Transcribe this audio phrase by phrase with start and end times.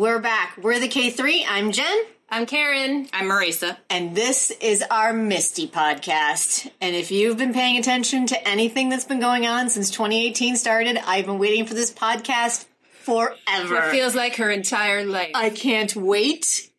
[0.00, 0.56] We're back.
[0.56, 1.44] We're the K3.
[1.46, 2.04] I'm Jen.
[2.30, 3.06] I'm Karen.
[3.12, 3.76] I'm Marisa.
[3.90, 6.70] And this is our Misty podcast.
[6.80, 10.96] And if you've been paying attention to anything that's been going on since 2018 started,
[10.96, 12.64] I've been waiting for this podcast
[13.00, 13.76] forever.
[13.76, 15.32] It feels like her entire life.
[15.34, 16.70] I can't wait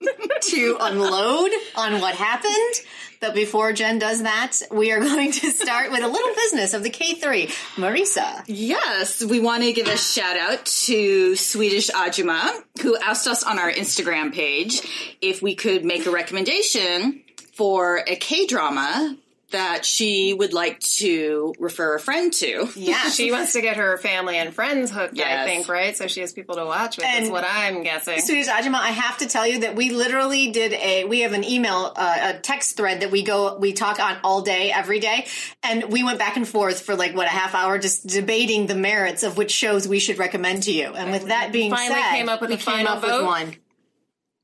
[0.49, 2.85] to unload on what happened.
[3.19, 6.81] But before Jen does that, we are going to start with a little business of
[6.81, 7.47] the K3.
[7.75, 8.43] Marisa.
[8.47, 13.59] Yes, we want to give a shout out to Swedish Ajuma, who asked us on
[13.59, 14.81] our Instagram page
[15.21, 17.21] if we could make a recommendation
[17.53, 19.17] for a K drama
[19.51, 22.69] that she would like to refer a friend to.
[22.75, 23.09] Yeah.
[23.09, 25.95] she wants to get her family and friends hooked, I think, right?
[25.95, 28.19] So she has people to watch with, And- is what I'm guessing.
[28.21, 31.43] Swedish Ajima, I have to tell you that we literally did a, we have an
[31.43, 35.27] email, uh, a text thread that we go, we talk on all day, every day.
[35.63, 38.75] And we went back and forth for like, what, a half hour just debating the
[38.75, 40.85] merits of which shows we should recommend to you.
[40.85, 43.11] And with that being finally said, came up with we a came final up with
[43.11, 43.25] vote?
[43.25, 43.55] one.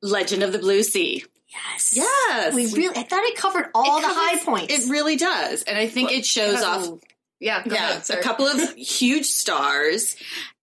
[0.02, 1.24] Legend of the Blue Sea.
[1.50, 1.94] Yes.
[1.96, 2.54] Yes.
[2.54, 4.74] We really, I thought it covered all It the high points.
[4.74, 5.64] It really does.
[5.64, 7.00] And I think it shows off oh.
[7.40, 10.16] Yeah, go yeah, ahead, a couple of huge stars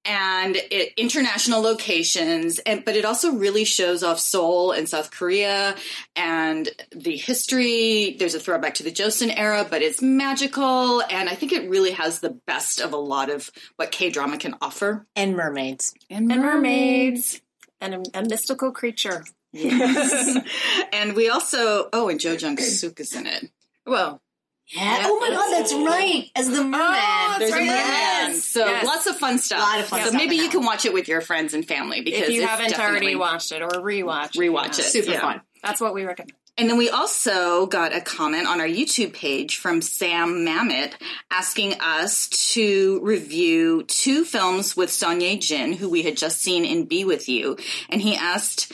[0.05, 5.77] and it, international locations and but it also really shows off Seoul and South Korea
[6.15, 11.35] and the history there's a throwback to the Joseon era but it's magical and I
[11.35, 15.37] think it really has the best of a lot of what K-drama can offer and
[15.37, 15.95] mermaids.
[16.11, 17.41] and, And mermaids.
[17.81, 19.25] And a, a mystical creature.
[20.93, 23.51] and we also oh and Jo Jung Suk is in it
[23.87, 24.21] Well,
[24.67, 24.83] Yeah.
[24.99, 25.03] Yeah.
[25.07, 26.31] Oh my god, that's right.
[26.35, 26.71] As the oh, merman.
[26.81, 28.45] that's there's right, a merman yes.
[28.45, 28.85] so Yes.
[28.87, 30.01] lots of fun stuff A lot of fun stuff.
[30.01, 32.47] so stuff maybe you can watch it with your friends and family because if you
[32.47, 34.41] haven't already definitely- watched it or rewatch it.
[34.41, 34.85] Rewatch yeah.
[34.85, 34.91] it.
[34.91, 35.21] Super Yeah.
[35.21, 35.41] fun.
[35.63, 36.33] That's what we recommend.
[36.57, 40.93] And then we also got a comment on our YouTube page from Sam Mamet
[41.29, 46.65] asking us to review two films with Son Ye Jin, who we had just seen
[46.65, 47.57] in Be With You.
[47.89, 48.71] And he asked,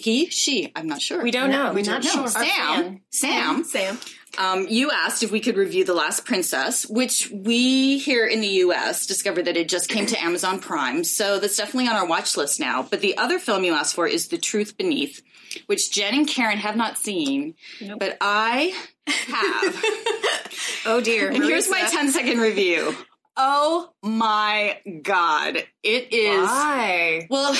[0.00, 1.22] he, she, I'm not sure.
[1.22, 1.72] We don't No, know.
[1.74, 2.20] we're not No, sure.
[2.22, 3.00] our Sam.
[3.10, 3.98] Sam, Sam.
[4.38, 8.48] um, you asked if we could review The Last Princess, which we here in the
[8.64, 11.04] US discovered that it just came to Amazon Prime.
[11.04, 12.82] So that's definitely on our watch list now.
[12.82, 15.22] But the other film you asked for is The Truth Beneath,
[15.66, 17.54] which Jen and Karen have not seen,
[17.98, 18.74] but I
[19.06, 19.84] have.
[20.86, 21.28] Oh dear.
[21.30, 21.90] And here's my Marisa.
[21.90, 22.94] 10 second review.
[23.36, 25.56] Oh my God.
[25.82, 26.42] It is.
[26.42, 27.26] Why?
[27.30, 27.54] Well,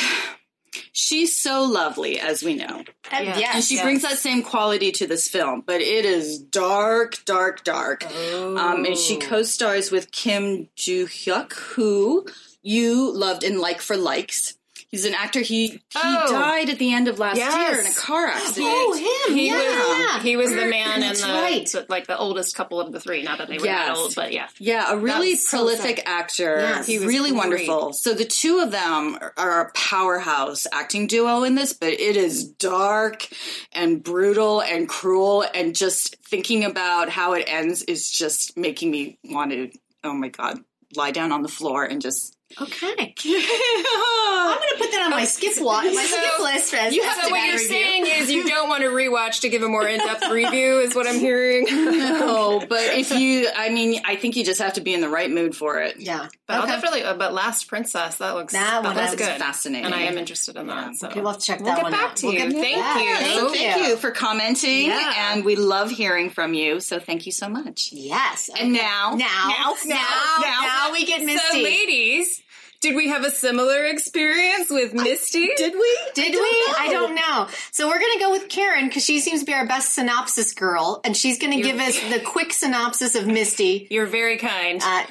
[0.93, 2.85] she's so lovely, as we know.
[3.11, 3.39] And Yeah.
[3.39, 3.55] yes.
[3.55, 3.85] And she yes.
[3.85, 8.05] brings that same quality to this film, but it is dark, dark, dark.
[8.35, 12.27] Um, and she co stars with Kim Joo Hyuk, who
[12.63, 14.55] you loved in Like for Likes.
[14.91, 15.41] He's an actor.
[15.41, 16.33] He he Oh.
[16.33, 17.55] died at the end of last Yes.
[17.55, 18.67] year in a car accident.
[18.69, 18.93] Oh,
[19.29, 19.37] him.
[19.37, 20.15] He yeah.
[20.17, 21.75] was he was the man in That's the right.
[21.89, 23.23] like the oldest couple of the three.
[23.23, 24.49] Not that they were that old, but yeah.
[24.59, 26.05] Yeah, a really so prolific sad.
[26.09, 26.57] actor.
[26.59, 26.87] Yes.
[26.89, 27.39] He was really great.
[27.39, 27.93] wonderful.
[27.93, 32.45] So the two of them are a powerhouse acting duo in this, but it is
[32.45, 33.29] dark
[33.73, 39.19] and brutal and cruel and just thinking about how it ends is just making me
[39.25, 39.71] want to
[40.03, 40.59] oh my god,
[40.97, 43.15] lie down on the floor and just Okay.
[43.25, 47.15] I'm going to put that on my skip wa- my skip list as You as
[47.17, 47.69] so what you're review.
[47.69, 51.07] saying is you don't want to rewatch to give a more in-depth review, is what
[51.07, 51.65] I'm hearing.
[51.71, 55.09] no, but if you I mean, I think you just have to be in the
[55.09, 56.01] right mood for it.
[56.01, 56.27] Yeah.
[56.47, 56.73] But I'll Okay.
[56.73, 57.03] definitely.
[57.05, 59.87] Uh, but Last Princess, that looks That one looks is good, fascinating.
[59.87, 60.97] and I am interested in that.
[60.97, 62.17] So Okay, we'll have to check we'll that get one back out.
[62.17, 62.41] to We'll you.
[62.51, 63.17] get- Thank Yeah, you.
[63.17, 63.59] thank So you.
[63.59, 65.33] thank you for commenting, Yeah.
[65.33, 66.81] and we love hearing from you.
[66.81, 67.91] So thank you so much.
[67.93, 68.51] Yes.
[68.59, 71.63] And now, now, now, now, now, we get So, Misty.
[71.63, 72.40] ladies,
[72.81, 75.51] did we have a similar experience with Misty?
[75.57, 75.99] did we?
[76.15, 76.39] Did we?
[76.79, 77.47] I don't know.
[77.73, 80.55] So we're going to go with Karen because she seems to be our best synopsis
[80.55, 83.87] girl, and she's going to give us the quick synopsis of Misty.
[83.91, 84.81] You're very kind.
[84.83, 85.05] Uh,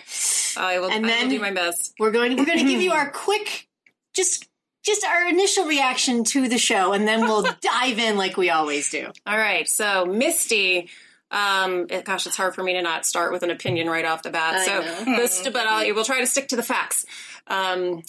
[0.57, 0.89] I will.
[0.89, 1.93] and I then- will do my best.
[1.99, 2.35] we're going.
[2.37, 3.67] We're going to give you our quick,
[4.15, 4.47] just,
[4.83, 8.89] just our initial reaction to the show, and then we'll dive in like we always
[8.89, 9.11] do.
[9.27, 9.67] All right.
[9.69, 10.89] So Misty.
[11.31, 14.23] Um, it- gosh, it's hard for me to not start with an opinion right off
[14.23, 14.55] the bat.
[14.55, 17.05] I so, this, but I'll, we'll try to stick to the facts.
[17.47, 18.03] Um,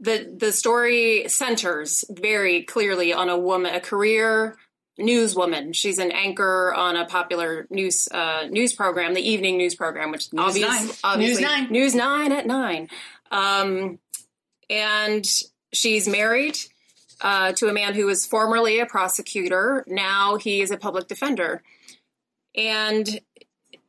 [0.00, 4.56] the the story centers very clearly on a woman, a career
[4.98, 5.74] newswoman.
[5.74, 10.28] She's an anchor on a popular news uh, news program, the evening news program, which
[10.36, 10.90] obvious, Nine.
[11.04, 11.70] obviously News Nine.
[11.70, 12.88] News Nine at nine.
[13.30, 13.98] Um,
[14.68, 15.24] and
[15.72, 16.58] she's married
[17.20, 19.84] uh, to a man who was formerly a prosecutor.
[19.86, 21.62] Now he is a public defender,
[22.54, 23.20] and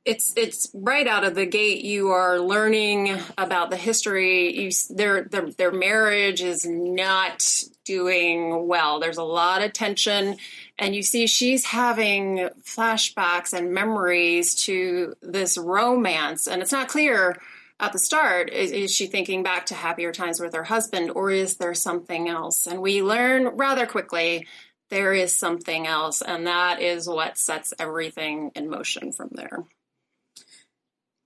[0.06, 1.84] it's it's right out of the gate.
[1.84, 4.54] You are learning about the history.
[4.60, 7.44] You, their their their marriage is not
[7.86, 9.00] doing well.
[9.00, 10.38] There's a lot of tension,
[10.78, 17.38] and you see she's having flashbacks and memories to this romance, and it's not clear
[17.80, 21.32] at the start, is, is she thinking back to happier times with her husband, or
[21.32, 22.66] is there something else?
[22.66, 24.48] And we learn rather quickly
[24.94, 29.64] there is something else, and that is what sets everything in motion from there.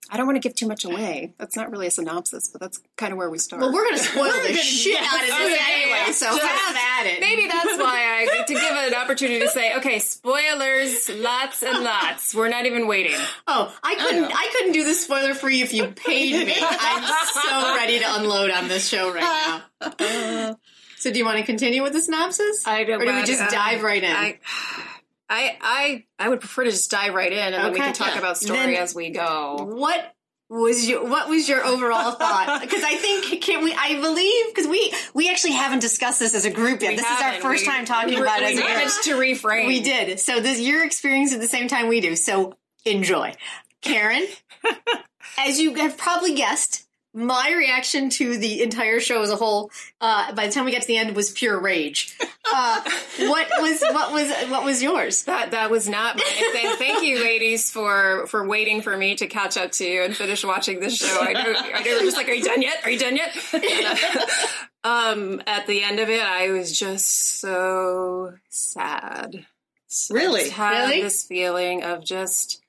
[0.09, 1.33] I don't want to give too much away.
[1.37, 3.61] That's not really a synopsis, but that's kind of where we start.
[3.61, 6.77] Well, we're going to spoil the shit out of this Okay, anyway, so Just- have
[6.77, 7.19] at it.
[7.19, 11.61] Maybe that's why I get to give it an opportunity to say, okay, spoilers, lots
[11.61, 12.33] and lots.
[12.33, 13.17] We're not even waiting.
[13.47, 14.31] Oh, I couldn't.
[14.33, 16.55] I, couldn't do this spoiler free if you paid me.
[16.57, 20.57] I'm so ready to unload on this show right now.
[20.97, 23.01] so, do you want to continue with the synopsis, I don't.
[23.01, 24.11] or do we just uh, dive right in?
[24.15, 24.39] I,
[25.29, 28.13] I, I, I would prefer to just dive right in, and then we can talk
[28.13, 28.19] Yeah.
[28.19, 29.57] about story Then- as we go.
[29.75, 30.13] what
[30.49, 32.61] was your What was your overall thought?
[32.67, 33.73] Because I think can we?
[33.73, 36.91] I believe because we we actually haven't discussed this as a group yet.
[36.91, 38.45] We this is our first We- time talking we, about it.
[38.45, 38.67] We as a group.
[38.69, 39.67] managed to reframe.
[39.67, 40.19] We did.
[40.21, 42.15] So this your experience at the same time we do.
[42.15, 42.53] So
[42.85, 43.33] enjoy.
[43.81, 44.25] Karen,
[45.38, 46.87] as you have probably guessed,
[47.17, 50.81] my reaction to the entire show as a whole, uh, by the time we got
[50.81, 52.15] to the end, was pure rage.
[52.49, 52.81] Uh,
[53.19, 55.23] what was what was what was yours?
[55.23, 59.27] That that was not my thank, thank you, ladies, for for waiting for me to
[59.27, 61.17] catch up to you and finish watching this show.
[61.19, 62.77] I know, I know, we're just like, are you done yet?
[62.85, 63.35] Are you done yet?
[64.85, 69.45] Um, at the end of it, I was just so sad.
[69.87, 70.41] So I Really?
[70.45, 71.01] just had Really?
[71.01, 72.61] this feeling of just,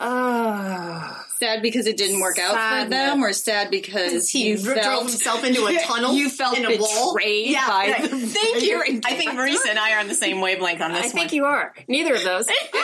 [0.00, 5.02] oh, Sad because it didn't work out for them, or sad because He dro- drove
[5.08, 6.12] himself into a tunnel.
[6.12, 7.16] You felt in a wall.
[7.22, 8.82] Yeah, by the Thank you.
[9.04, 11.34] I think Marisa and I are on the same wavelength on this I think one.
[11.34, 11.74] you are.
[11.88, 12.46] Neither of those.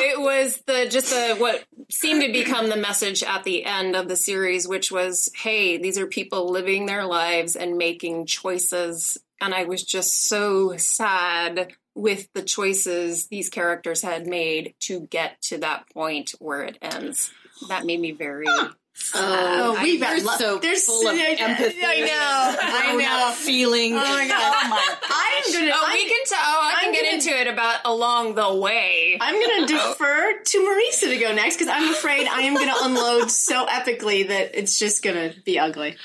[0.00, 4.08] it was the just the what seemed to become the message at the end of
[4.08, 9.54] the series, which was, "Hey, these are people living their lives and making choices." And
[9.54, 15.58] I was just so sad with the choices these characters had made to get to
[15.58, 17.30] that point where it ends.
[17.68, 18.46] That made me very.
[18.48, 18.70] Oh,
[19.14, 21.78] oh we You're got lo- so there's full of empathy.
[21.84, 22.56] I know.
[22.60, 23.34] I know.
[23.34, 23.94] feeling.
[23.94, 24.54] Oh my god.
[24.64, 25.70] Oh my I'm gonna.
[25.74, 26.38] Oh, I'm, we can tell.
[26.40, 29.18] Oh, I can I'm get gonna- into it about along the way.
[29.20, 29.92] I'm gonna oh.
[29.92, 34.28] defer to Marisa to go next because I'm afraid I am gonna unload so epically
[34.28, 35.96] that it's just gonna be ugly.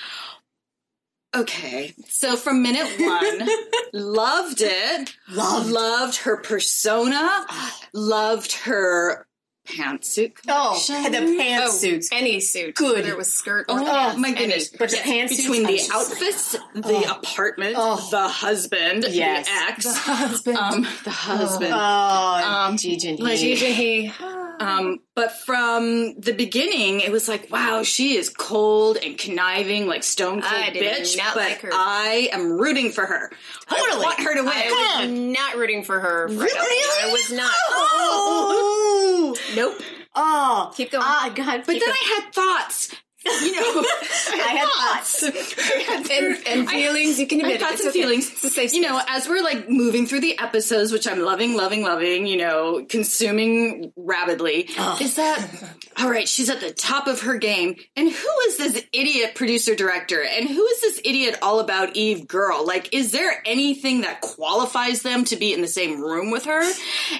[1.36, 3.48] Okay, so from minute one,
[3.94, 5.16] loved it.
[5.30, 5.70] Loved.
[5.70, 7.46] Loved her persona.
[7.94, 9.28] Loved her
[9.68, 10.34] pantsuit.
[10.48, 12.08] Oh, the pantsuits.
[12.12, 12.96] Any suit, Good.
[12.96, 14.38] whether it was skirt or Oh, pants, my any.
[14.40, 14.70] goodness!
[14.70, 18.08] But the Yes, pantsuits, between the outfits, the apartment, Oh.
[18.10, 19.46] the husband, Yes.
[19.46, 20.58] the ex, The husband.
[20.58, 21.72] um, the husband.
[21.72, 23.38] Oh, Um, Gigi like.
[23.38, 24.12] Gigi.
[24.60, 30.04] Um, but from the beginning, it was like, wow, she is cold and conniving, like
[30.04, 31.18] stone cold bitch.
[31.18, 31.70] not but like her.
[31.72, 33.32] I am rooting for her.
[33.70, 33.90] Totally.
[33.90, 34.52] I want her to win.
[34.52, 36.28] I was not rooting for her.
[36.28, 36.38] Right.
[36.38, 37.08] Really?
[37.08, 37.54] I was not.
[37.72, 39.82] Oh, Nope.
[40.16, 41.04] oh, Keep going.
[41.06, 41.64] Ah, God.
[41.66, 42.92] But then I had thoughts.
[43.42, 43.84] You know,
[44.32, 45.24] I had thoughts.
[45.24, 48.02] I had and, and feelings, you can I admit thoughts and okay.
[48.02, 48.30] feelings.
[48.32, 51.56] It's a safe You know, as we're like moving through the episodes, which I'm loving,
[51.56, 54.70] loving, loving, you know, consuming rapidly,
[55.02, 56.28] is that all right?
[56.30, 57.76] She's at the top of her game.
[57.98, 60.24] And who is this idiot producer director?
[60.24, 62.66] And who is this idiot all about Eve girl?
[62.66, 66.62] Like, is there anything that qualifies them to be in the same room with her?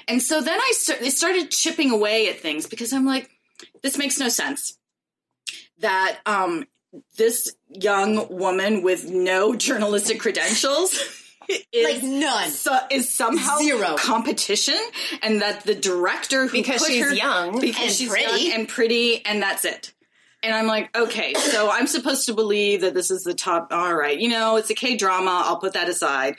[0.08, 0.72] And so then I
[1.10, 3.30] started chipping away at things because I'm like,
[3.84, 4.79] this makes no sense.
[5.80, 6.66] That um,
[7.18, 10.94] this young woman with no journalistic credentials
[11.72, 12.50] is Like none.
[12.50, 13.96] so, is somehow Zero.
[13.98, 14.78] competition,
[15.22, 18.44] and that the director who Because put she's her, young because and she's pretty.
[18.50, 19.94] young and pretty, and that's it.
[20.42, 23.74] And I'm like, okay, so I'm supposed to believe that this is the top.
[23.74, 25.44] All right, you know, it's a K drama.
[25.46, 26.38] I'll put that aside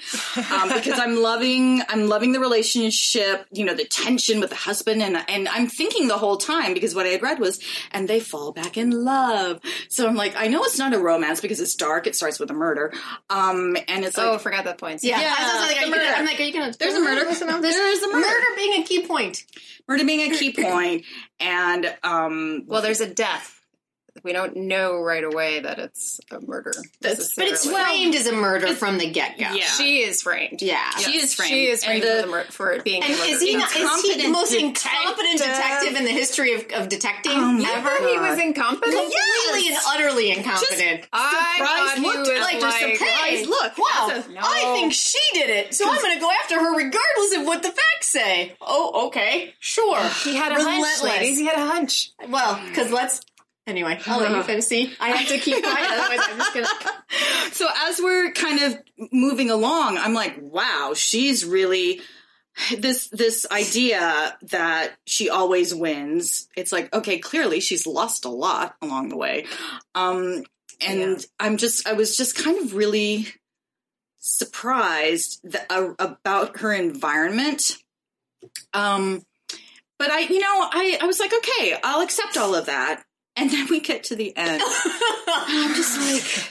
[0.50, 3.47] um, because I'm loving, I'm loving the relationship.
[3.52, 6.95] You know, the tension with the husband, and and I'm thinking the whole time because
[6.95, 7.61] what I had read was,
[7.92, 9.61] and they fall back in love.
[9.90, 12.07] So I'm like, I know it's not a romance because it's dark.
[12.07, 12.95] It starts with a murder,
[13.28, 15.04] um, and it's like, Oh, I forgot that point.
[15.04, 16.16] Yeah, Yeah, I was like, the are you gonna, murder.
[16.16, 16.73] I'm like, are you gonna?
[16.78, 17.25] There's a murder.
[17.25, 18.21] There's, a murder.
[18.21, 19.45] Murder being a key point.
[19.87, 21.04] murder being a key point,
[21.38, 23.60] and um, Well, there's a death.
[24.22, 26.72] We don't know right away that it's a murder.
[27.00, 27.84] But it's necessarily.
[27.84, 29.46] framed as a murder from the get go.
[29.54, 29.64] Yeah.
[29.64, 30.62] She is framed.
[30.62, 30.90] Yeah.
[30.98, 31.50] She is framed.
[31.50, 33.30] She is framed the- for, the mur- for it being And a murder.
[33.32, 33.70] is he not?
[33.74, 34.84] Is he the most detective.
[34.84, 38.08] incompetent detective in the history of, of detecting Oh my ever?
[38.08, 38.92] he was incompetent.
[38.94, 41.06] Completely and utterly incompetent.
[41.12, 43.78] I thought looked was at- like, just like, surprised look.
[43.78, 44.40] Wow, a- No.
[44.42, 47.62] I think she did it, so I'm going to go after her regardless of what
[47.62, 48.54] the facts say.
[48.60, 50.00] Oh, okay, sure.
[50.24, 51.38] He had a hunch, ladies.
[51.38, 52.10] He had a hunch.
[52.28, 53.20] Well, because let's.
[53.70, 54.64] Anyway, I'll let you finish.
[54.64, 56.66] See, I have to keep quiet, otherwise I'm just gonna.
[57.52, 58.78] so as we're kind of
[59.12, 62.00] moving along, I'm like, wow, she's really
[62.76, 66.48] this this idea that she always wins.
[66.56, 69.46] It's like okay, clearly she's lost a lot along the way,
[69.94, 70.42] um,
[70.80, 71.16] and Yeah.
[71.38, 73.28] I'm just I was just kind of really
[74.18, 77.76] surprised that, uh, about her environment.
[78.74, 79.22] Um,
[79.98, 83.04] but I, you know, I I was like, okay, I'll accept all of that.
[83.40, 84.61] And then we get to the end.
[84.62, 86.50] I'm just like,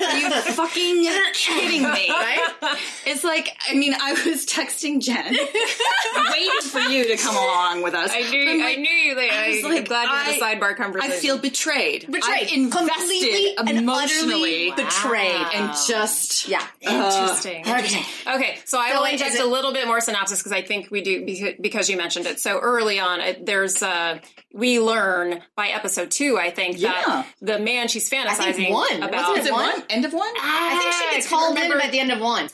[0.00, 2.08] are you fucking kidding me?
[2.10, 2.78] Right?
[3.06, 7.94] It's like, I mean, I was texting Jen, waiting for you to come along with
[7.94, 8.10] us.
[8.12, 9.14] I knew, I'm I knew you.
[9.16, 11.12] That, I I was like, glad you had a I- sidebar conversation.
[11.12, 12.06] I feel betrayed.
[12.10, 12.22] Betrayed.
[12.50, 15.46] I invested Completely emotionally betrayed.
[15.54, 16.64] And just Yeah.
[16.80, 17.62] interesting.
[17.66, 18.02] Okay.
[18.34, 21.02] Okay, so I So will inject a little bit more synopsis because I think we
[21.02, 22.38] do because you mentioned it.
[22.40, 24.18] So early on, there's uh,
[24.52, 26.92] we learn by episode two, I think, Yeah.
[26.92, 29.02] that the man she's fantasizing think one.
[29.02, 29.12] about.
[29.12, 29.70] Wasn't is it One?
[29.70, 30.32] one end of one?
[30.40, 32.48] I think she ah, gets called in remember- by the end of one.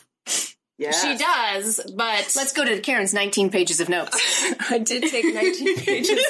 [0.78, 4.16] Yeah, She does, but Let's go to Karen's 19 pages of notes.
[4.70, 6.20] I did take 19 pages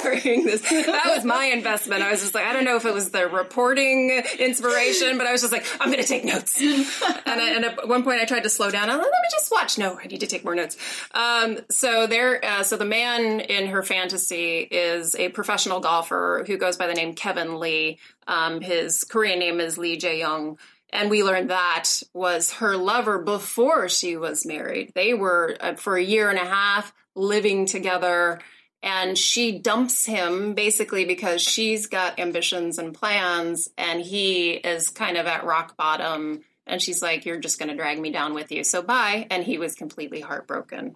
[0.00, 0.60] during this.
[0.62, 2.02] That was my investment.
[2.02, 5.32] I was just like, I don't know if it was the reporting inspiration, but I
[5.32, 6.60] was just like, I'm going to take notes.
[6.60, 6.86] And,
[7.26, 8.88] I, and at one point, I tried to slow down.
[8.88, 9.78] I was like, let me just watch.
[9.78, 10.76] No, I need to take more notes.
[11.12, 16.56] Um, so there, uh, so the man in her fantasy is a professional golfer who
[16.56, 17.98] goes by the name Kevin Lee.
[18.28, 20.56] Um, his Korean name is Lee Jae Young.
[20.94, 24.92] And we learned that was her lover before she was married.
[24.94, 28.40] They were uh, for a year and a half living together.
[28.80, 35.16] And she dumps him basically because she's got ambitions and plans, and he is kind
[35.16, 36.42] of at rock bottom.
[36.66, 38.62] And she's like, You're just going to drag me down with you.
[38.62, 39.26] So bye.
[39.30, 40.94] And he was completely heartbroken.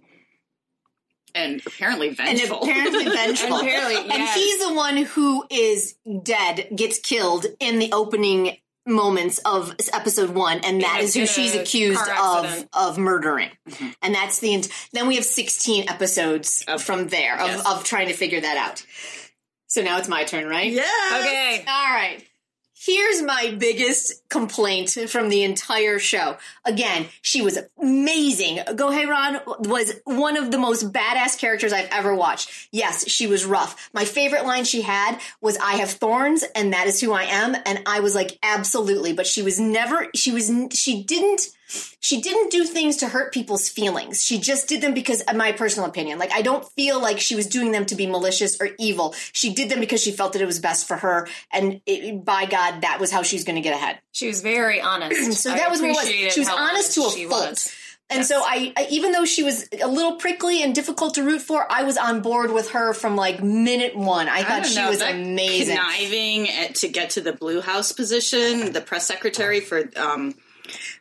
[1.34, 2.60] and apparently vengeful.
[2.62, 3.56] and apparently vengeful.
[3.58, 9.38] And apparently, And he's the one who is dead, gets killed in the opening moments
[9.44, 12.68] of episode one, and that a- is who she's accused car of accident.
[12.72, 13.50] of murdering.
[14.02, 17.66] And that's the ent- then we have sixteen episodes Of- from there of, yes.
[17.66, 18.84] of trying to figure that out.
[19.68, 20.72] So now it's my turn, right?
[20.72, 20.82] yeah.
[21.20, 21.64] Okay.
[21.68, 22.24] All right.
[22.80, 26.36] Here's my biggest complaint from the entire show.
[26.64, 28.60] Again, she was amazing.
[28.76, 32.68] Go Hye Ran was one of the most badass characters I've ever watched.
[32.70, 33.90] Yes, she was rough.
[33.92, 37.56] My favorite line she had was I have thorns and that is who I am
[37.66, 41.48] and I was like absolutely, but she was never she was she didn't
[42.00, 44.24] she didn't do things to hurt people's feelings.
[44.24, 47.36] She just did them because, in my personal opinion, like I don't feel like she
[47.36, 49.14] was doing them to be malicious or evil.
[49.32, 52.46] She did them because she felt that it was best for her, and it, by
[52.46, 54.00] God, that was how she was going to get ahead.
[54.12, 55.08] She was very honest.
[55.38, 56.08] So I that was what was.
[56.08, 57.50] She was how honest to a fault.
[57.50, 57.72] was.
[58.10, 61.42] And so I, I, even though she was a little prickly and difficult to root
[61.42, 64.28] for, I was on board with her from like minute one.
[64.28, 65.76] I I thought she know, was amazing.
[65.76, 70.34] Conniving at, to get to the Blue House position, the press secretary for um,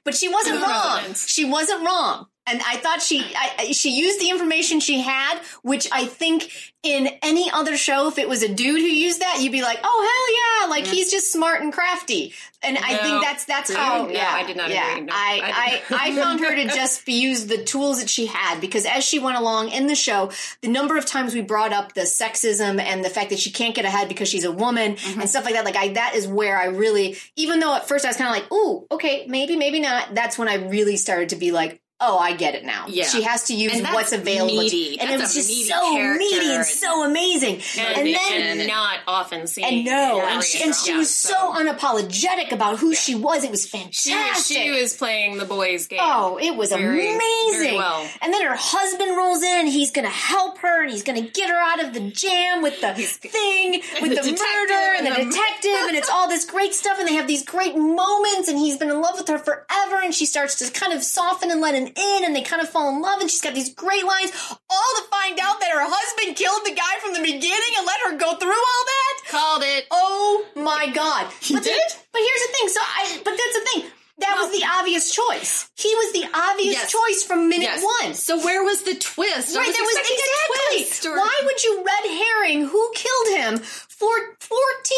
[0.03, 1.13] But she wasn't wrong.
[1.13, 2.27] She wasn't wrong.
[2.48, 6.50] And I thought she I, she used the information she had, which I think
[6.84, 9.80] in any other show, if it was a dude who used that, you'd be like,
[9.84, 12.34] "Oh hell yeah!" Like he's just smart and crafty.
[12.63, 13.82] And I think that's that's Really?
[13.82, 14.06] how.
[14.06, 14.92] No, yeah, I did not yeah.
[14.92, 15.01] agree.
[15.06, 18.25] No, I I I, I found her to just be, use the tools that she
[18.27, 21.74] had because as she went along in the show, the number of times we brought
[21.74, 24.96] up the sexism and the fact that she can't get ahead because she's a woman
[24.96, 25.20] Mm-hmm.
[25.22, 25.66] and stuff like that.
[25.66, 28.42] Like I, that is where I really, even though at first I was kind of
[28.42, 31.82] like, "Ooh, okay, maybe, maybe not." That's when I really started to be like.
[32.00, 32.86] Oh, I get it now.
[32.88, 33.06] Yeah.
[33.06, 35.00] she has to use what's available, meaty.
[35.00, 37.56] and it was just so character meaty and so amazing.
[37.80, 39.66] And, And then and not often seen.
[39.66, 41.00] and no, and she, and she drama.
[41.00, 43.44] was so unapologetic about who she was.
[43.44, 44.13] It was fantastic.
[44.13, 46.00] She was, she was playing the boys' game.
[46.01, 47.62] Oh, it was Very- amazing.
[47.63, 48.08] very well.
[48.22, 51.24] And then her husband rolls in and he's going to help her and he's going
[51.24, 55.08] to get her out of the jam with the thing, with the, the murder and
[55.08, 55.88] the, the- detective.
[55.88, 57.00] and it's all this great stuff.
[57.00, 60.00] And they have these great moments and he's been in love with her forever.
[60.04, 62.70] And she starts to kind of soften and let him in and they kind of
[62.70, 63.22] fall in love.
[63.22, 64.32] And she's got these great lines,
[64.70, 68.00] all to find out that her husband killed the guy from the beginning and let
[68.06, 69.13] her go through all that.
[69.29, 69.86] Called it.
[69.91, 71.32] Oh my god!
[71.41, 71.82] He but did?
[72.12, 72.67] but here's the thing.
[72.70, 73.22] So I.
[73.24, 73.91] But that's the thing.
[74.20, 75.70] That was the obvious choice.
[75.77, 76.91] He was the obvious Yes.
[76.91, 77.84] choice from minute yes.
[78.01, 78.15] one.
[78.15, 79.56] So where was the twist?
[79.56, 80.77] I Right, there was expecting a exactly.
[80.82, 83.63] twist or- Why would you red herring who killed him
[83.98, 84.08] for
[84.39, 84.98] 14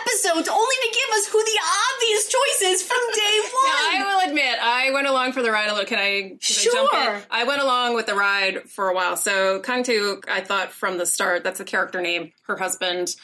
[0.00, 1.58] episodes only to give us who the
[1.94, 4.02] obvious choice is from day Now, one?
[4.02, 5.86] I will admit, I went along for the ride a little.
[5.86, 7.14] Can I, can I jump Sure.
[7.14, 7.22] in?
[7.30, 9.16] I went along with the ride for a while.
[9.16, 13.14] So Kang Tu, I thought from the start, that's the character name, her husband.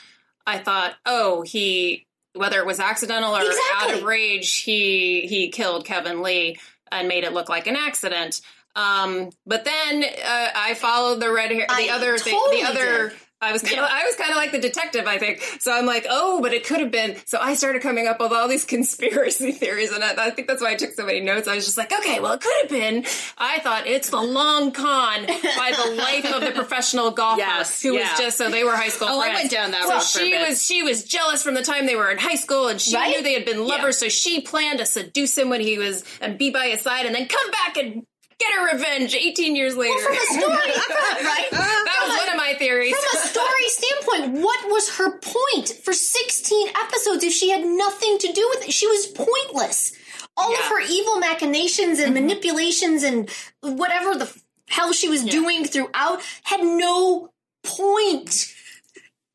[0.47, 3.65] I thought, oh, he whether it was accidental or Exactly.
[3.75, 6.57] out of rage, he he killed Kevin Lee
[6.93, 8.43] and made it look like an accident.
[8.77, 12.69] Um, but then uh, I followed the red hair, the I other thing, totally the
[12.69, 13.09] other.
[13.09, 13.19] did.
[13.41, 15.43] I was kind of, I was kind of like the detective, I think.
[15.61, 17.17] So I'm like, oh, but it could have been.
[17.27, 20.63] So I started coming up with all these conspiracy theories, and I, I think that's
[20.63, 21.47] why I took so many notes.
[21.47, 23.05] I was just like, okay, well, it could have been.
[23.37, 27.95] I thought it's the long con by the life of the professional golfer Yes, who
[27.95, 28.11] yeah.
[28.11, 29.09] was just so they were high school.
[29.11, 31.55] Oh, I went down that so road for a she was she was jealous from
[31.55, 33.11] the time they were in high school, and she Right?
[33.11, 33.99] knew they had been lovers.
[33.99, 37.15] So she planned to seduce him when he was and be by his side, and
[37.15, 38.05] then come back and.
[38.39, 39.99] Get her revenge 18 years later.
[39.99, 41.49] From a story, right?
[41.51, 42.95] that was one of my theories.
[42.95, 48.19] From a story standpoint, what was her point for 16 episodes if she had nothing
[48.19, 48.73] to do with it?
[48.73, 49.93] She was pointless.
[50.37, 52.27] All of her evil machinations and mm-hmm.
[52.27, 53.31] manipulations and
[53.63, 54.31] whatever the
[54.69, 57.31] hell she was doing throughout had no
[57.65, 58.53] point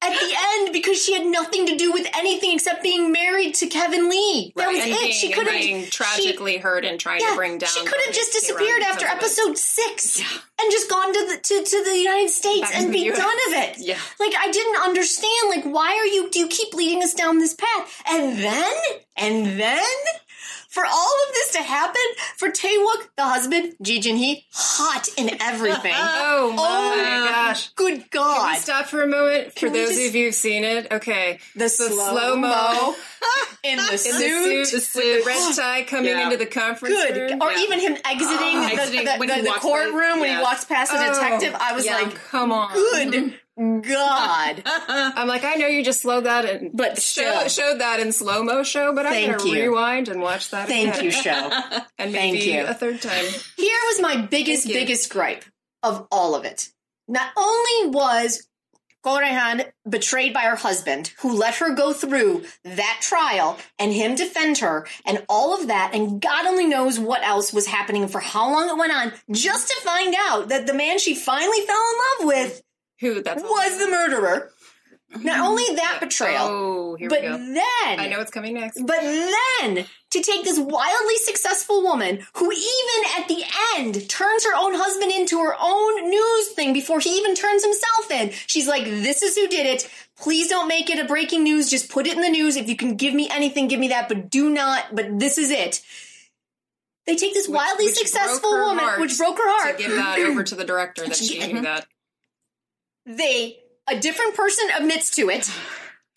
[0.04, 3.68] at the end because she had nothing to do with anything except being married to
[3.68, 4.52] Kevin Lee.
[4.56, 5.14] That was and it.
[5.14, 7.70] she could have tragically hurt and trying to bring down.
[7.70, 9.52] She could have just disappeared after because of it.
[9.52, 13.12] episode six and just gone to the to, to the United States Back and be
[13.12, 13.18] US.
[13.18, 13.76] done of it.
[13.80, 14.00] Yeah.
[14.20, 15.50] Like I didn't understand.
[15.50, 16.30] Like why are you?
[16.30, 18.04] Do you keep leading us down this path?
[18.10, 18.74] And then
[19.18, 19.80] and then.
[20.72, 22.02] For all of this to happen,
[22.38, 25.94] for Taewook, the husband, Ji Jin Hee, hot in everything.
[26.34, 27.70] Oh, oh my Oh, gosh!
[27.76, 28.38] Good God.
[28.46, 29.52] Can we stop for a moment?
[29.54, 31.40] For Can we those just- of you who've seen it, okay.
[31.58, 32.96] the slow mo
[33.64, 34.72] in the in suit.
[34.72, 36.24] the suit, with the red tie coming Yeah.
[36.24, 37.18] into the conference Good.
[37.32, 37.42] room.
[37.42, 37.60] Or Yeah.
[37.60, 40.38] even him exiting Oh, the, exiting the, when the, the courtroom by- when yeah.
[40.38, 41.54] he walks past the Oh, detective.
[41.60, 41.96] I was yeah.
[41.98, 42.74] like, Come on.
[42.74, 44.64] good God.
[44.66, 48.44] I'm like, I know you just slowed that in, But show, showed that in slow
[48.44, 50.68] mo show, but I'm gonna rewind and watch that.
[50.68, 51.06] Thank again.
[51.06, 51.32] you, show.
[52.00, 52.66] and Thank maybe you.
[52.66, 53.26] a third time.
[53.58, 55.46] Here was my biggest, biggest gripe
[55.84, 56.70] of all of it.
[57.08, 58.48] Not only was
[59.04, 63.92] Go Hye Ran betrayed by her husband, who let her go through that trial and
[63.92, 68.08] him defend her and all of that, and God only knows what else was happening
[68.08, 71.62] for how long it went on, just to find out that the man she finally
[71.66, 72.62] fell in love with
[73.02, 73.22] Who?
[73.22, 74.52] That's was the murderer.
[75.20, 77.38] Not only that betrayal, Oh, here but we go.
[77.38, 78.82] then I know what's coming next.
[78.82, 83.44] But then to take this wildly successful woman who even at the
[83.78, 88.10] end turns her own husband into her own news thing before he even turns himself
[88.12, 88.32] in.
[88.48, 89.90] She's like, this is who did it.
[90.18, 91.70] Please don't make it a breaking news.
[91.70, 92.56] Just put it in the news.
[92.56, 95.52] If you can give me anything, give me that, but do not, but this is
[95.52, 95.82] it.
[97.06, 99.78] They take this wildly which successful woman, which broke her heart.
[99.78, 101.86] To give that over to the director that she knew that.
[103.06, 103.58] They
[103.90, 105.50] a different person admits to it.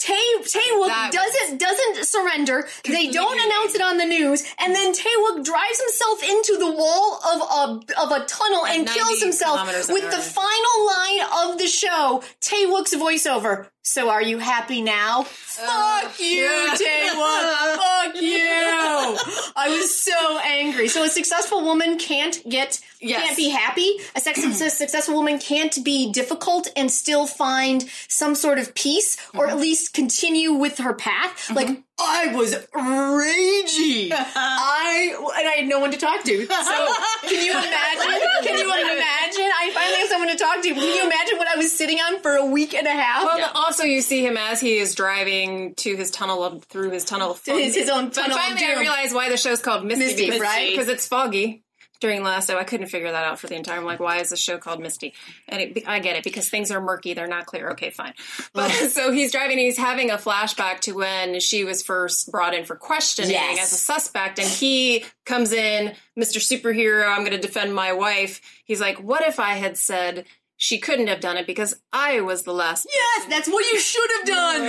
[0.05, 2.69] Tay Taewook doesn't doesn't surrender.
[2.85, 7.21] They don't announce it on the news, and then Taewook drives himself into the wall
[7.25, 12.23] of a of a tunnel and kills himself with the final line of the show.
[12.43, 13.69] Taewook's voiceover.
[13.81, 15.25] So are you happy now?
[15.25, 17.77] Fuck you, Taewook.
[17.77, 18.41] Fuck you.
[19.57, 20.89] I was so angry.
[20.89, 23.25] So a successful woman can't get Yes.
[23.25, 23.97] can't be happy.
[24.17, 29.53] A successful woman can't be difficult and still find some sort of peace, or at
[29.53, 29.61] mm-hmm.
[29.61, 31.49] least continue with her path.
[31.49, 31.55] Mm-hmm.
[31.55, 34.11] Like I was ragey.
[34.13, 36.49] I and I had no one to talk to.
[36.65, 38.21] So can you imagine?
[38.43, 39.51] Can you imagine?
[39.61, 40.69] I finally have someone to talk to.
[40.69, 43.25] Can you imagine what I was sitting on for a week and a half?
[43.25, 47.05] Well, also you see him as he is driving to his tunnel of, through his
[47.05, 47.59] tunnel of fog.
[47.59, 48.81] his- his own But tunnel of finally, I doom.
[48.81, 50.71] realized why the show's called Misty, Misty, right?
[50.71, 51.64] Because it's foggy.
[52.05, 53.79] During last show, I couldn't figure that out for the entire.
[53.79, 55.15] I'm like, why is the show called Misty?
[55.49, 57.71] And it, I get it because things are murky; they're not clear.
[57.71, 58.13] Okay, fine.
[58.53, 59.57] But so he's driving.
[59.57, 63.73] He's having a flashback to when she was first brought in for questioning Yes.
[63.73, 66.37] as a suspect, and he comes in, Mr.
[66.43, 67.09] Superhero.
[67.09, 68.43] I'm going to defend my wife.
[68.67, 70.27] He's like, what if I had said
[70.59, 74.11] she couldn't have done it because I was the last yes, that's what you should
[74.19, 74.61] have done.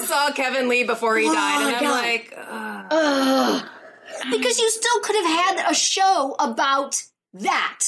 [0.00, 2.02] who saw Kevin Lee before he died, and I'm God.
[2.02, 3.68] like, uh, Ugh.
[4.30, 7.02] Because you still could have had a show about
[7.34, 7.80] that.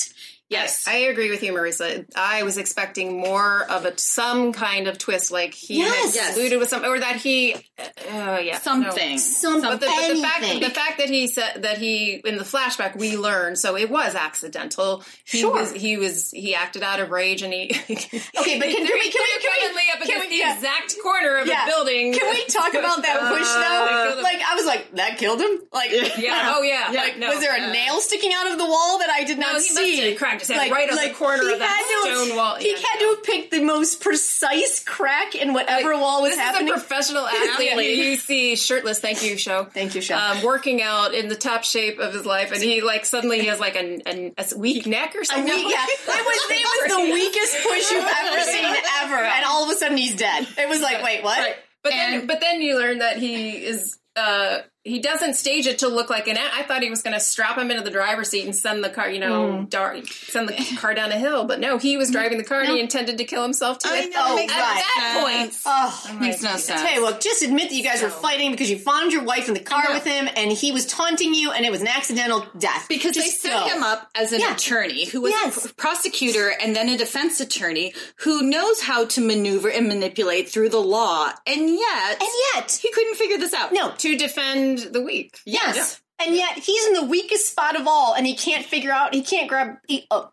[0.52, 0.86] Yes.
[0.86, 2.04] I agree with you, Marisa.
[2.14, 6.16] I was expecting more of a some kind of twist, like he Yes.
[6.16, 6.52] had Yes.
[6.58, 8.58] with something, or that he, uh, yeah, no.
[8.60, 9.18] Something.
[9.62, 12.96] But the, but the fact the fact that he said that he in the flashback
[12.96, 15.02] we learned so it was accidental.
[15.24, 15.52] He Sure.
[15.52, 18.66] was he was he acted out of rage and he Okay, but can, can we
[18.68, 20.54] can we can Kevin we Lee up can we- the yeah.
[20.54, 21.64] exact corner of Yeah.
[21.64, 22.12] a building.
[22.12, 24.22] Can we talk about that push Uh, though?
[24.22, 25.60] Like I was like, that killed him.
[25.72, 26.52] Like Yeah.
[26.54, 26.90] Oh yeah.
[26.92, 27.28] Like, no.
[27.30, 29.68] was there a nail sticking out of the wall that I did No, not he
[29.68, 30.14] must see?
[30.48, 32.56] His right on the corner he of that had to have- stone wall.
[32.56, 33.10] He Yeah, had no.
[33.10, 36.68] to have picked the most precise crack in whatever wall was this happening.
[36.68, 37.96] is a professional athlete.
[37.98, 38.98] You see shirtless.
[39.00, 39.64] Thank you, show.
[39.64, 40.16] Thank you, Sho.
[40.16, 43.46] Um, working out in the top shape of his life, and he like suddenly he
[43.46, 45.44] has like an, an a weak neck or something.
[45.44, 49.64] mean, yeah, it was it was the weakest push you've ever seen ever, and all
[49.64, 50.46] of a sudden he's dead.
[50.58, 51.38] It was like, wait, what?
[51.38, 51.54] Right.
[51.82, 55.88] But then, but then you learn that he is uh, he doesn't stage it to
[55.88, 56.36] look like an.
[56.36, 58.90] I thought he was going to strap him into the driver's seat and send the
[58.90, 59.64] car, you know, Hmm.
[59.66, 61.44] dar- send the car down a hill.
[61.44, 63.88] But no, he was driving the car and he intended to kill himself too.
[63.92, 64.82] I know, Oh, makes At right.
[64.96, 65.62] that point, sense.
[65.64, 66.80] Oh, Makes no sense.
[66.80, 69.54] Hey, look, just admit that you guys were fighting because you found your wife in
[69.54, 72.86] the car with him and he was taunting you and it was an accidental death.
[72.88, 73.68] Because they Just set go.
[73.76, 74.52] him up as an Yeah.
[74.54, 75.64] attorney who was Yes.
[75.64, 80.48] a pr- prosecutor and then a defense attorney who knows how to maneuver and manipulate
[80.50, 83.72] through the law, and yet, And yet, he couldn't figure this out.
[83.72, 85.38] no, to defend the weak.
[85.44, 86.00] yes.
[86.24, 89.22] And yet he's in the weakest spot of all and he can't figure out, he
[89.22, 90.30] can't grab, he, oh,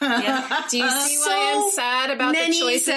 [0.00, 0.64] Yeah.
[0.68, 2.88] Do you see So why I'm sad about the choices.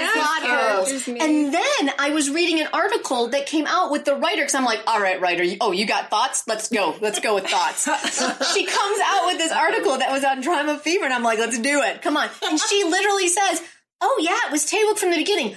[1.08, 4.66] And then I was reading an article that came out with the writer because I'm
[4.66, 6.44] like, all right, writer, you, oh, you got thoughts?
[6.48, 6.96] Let's go.
[7.02, 7.84] Let's go with thoughts.
[8.54, 11.82] she comes out with this article that was on DramaFever, and I'm like, let's do
[11.84, 12.02] it.
[12.02, 12.30] Come on.
[12.44, 13.62] And she literally says,
[14.02, 15.56] oh, yeah, it was Taewook from the beginning.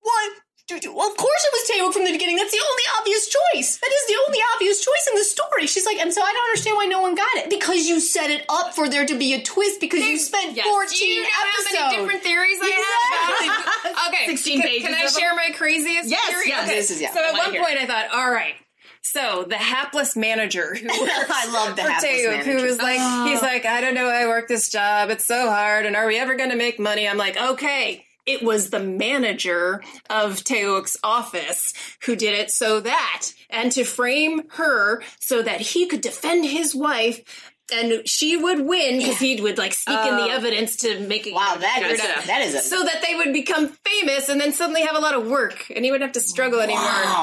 [0.00, 0.32] What?
[0.70, 2.36] Well, of course it was Taewook from the beginning.
[2.36, 3.78] That's the only obvious choice.
[3.78, 5.66] That is the only obvious choice in the story.
[5.66, 7.48] She's like, and so I don't understand why no one got it.
[7.48, 10.68] Because you set it up for there to be a twist because you spent yes.
[10.68, 11.96] 14 Do you know episodes.
[11.96, 14.08] different theories I have?
[14.08, 16.48] okay, 16 can, pages can I share my craziest Yes, theory?
[16.48, 16.66] yes.
[16.68, 16.76] Okay.
[16.76, 18.54] This is- yeah, So at one hear point I thought, all right.
[19.00, 23.00] So the hapless manager who I love the hapless Taewook, who was like,
[23.30, 23.46] he's oh.
[23.46, 26.34] like, I don't know, I work this job, it's so hard, and are we ever
[26.34, 27.08] going to make money?
[27.08, 28.04] I'm like, okay.
[28.28, 31.72] It was the manager of Taewook's office
[32.04, 36.74] who did it so that, and to frame her so that he could defend his
[36.74, 37.54] wife.
[37.70, 41.34] And she would win because he would like speak in the evidence to make it.
[41.34, 42.26] Wow, that is Gotcha.
[42.26, 45.14] that is a so that they would become famous and then suddenly have a lot
[45.14, 46.80] of work and he wouldn't have to struggle anymore.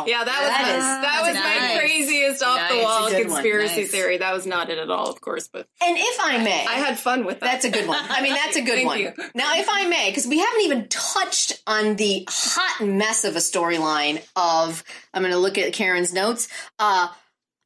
[0.07, 2.83] Yeah, that was That my, is- that was my craziest off the Nice.
[2.83, 3.25] wall a good one.
[3.41, 3.91] conspiracy Nice.
[3.91, 4.17] theory.
[4.19, 6.99] That was not it at all, of course, but And if I may, I had
[6.99, 7.51] fun with that.
[7.51, 8.03] that's a good one.
[8.07, 8.99] I mean, that's a good Thank one.
[8.99, 9.13] you.
[9.33, 13.39] Now, if I may, because we haven't even touched on the hot mess of a
[13.39, 16.47] storyline of, I'm going to look at Karen's notes.
[16.77, 17.07] Uh,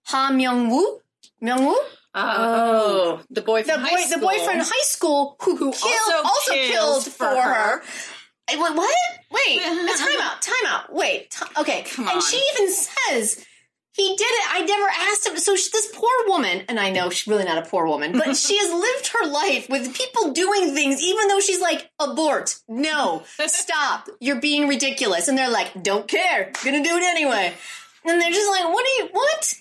[0.06, 1.02] Ha Myung Woo,
[1.44, 1.84] Myung Woo, Uh,
[2.14, 5.94] Uh, um, oh, the boy the boy, the boyfriend in high school who, who killed,
[6.08, 7.54] also also, killed for her.
[7.54, 7.82] her.
[7.82, 8.98] Eh, I went, what?
[9.32, 10.94] Wait, uh, time out, time out.
[10.94, 11.84] Wait, ti- okay.
[11.84, 12.16] Come on.
[12.16, 13.46] And she even says
[14.00, 14.54] he did it.
[14.54, 15.38] I never asked him.
[15.38, 18.36] So she, this poor woman, and I know she's really not a poor woman, but
[18.36, 22.56] she has lived her life with people doing things, even though she's like, abort.
[22.68, 24.08] No, stop.
[24.20, 25.28] You're being ridiculous.
[25.28, 26.52] And they're like, don't care.
[26.64, 27.54] Gonna do it anyway.
[28.06, 29.54] And they're just like, what do you, what?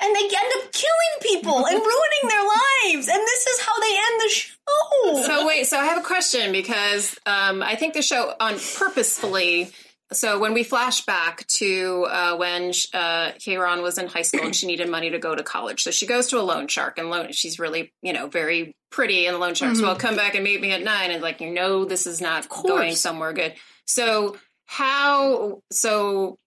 [0.00, 3.08] And they end up killing people and ruining their lives.
[3.08, 5.22] And this is how they end the show.
[5.22, 9.70] so wait, so I have a question because um, I think the show on purposefully.
[10.12, 14.66] So when we flash back to uh, when uh, was in high school and she
[14.66, 17.32] needed money to go to college, so she goes to a loan shark and loan.
[17.32, 20.60] She's really you know very pretty, and the loan shark's well come back and meet
[20.60, 23.54] me at nine, and like you know this is not going somewhere good.
[23.86, 26.38] So how so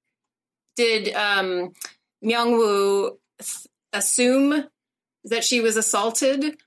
[0.75, 1.73] did um,
[2.23, 3.17] Myung Woo
[3.93, 4.65] assume
[5.26, 6.58] that she was assaulted?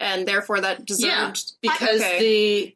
[0.00, 2.18] And therefore, that deserved Yeah, because Okay.
[2.20, 2.74] the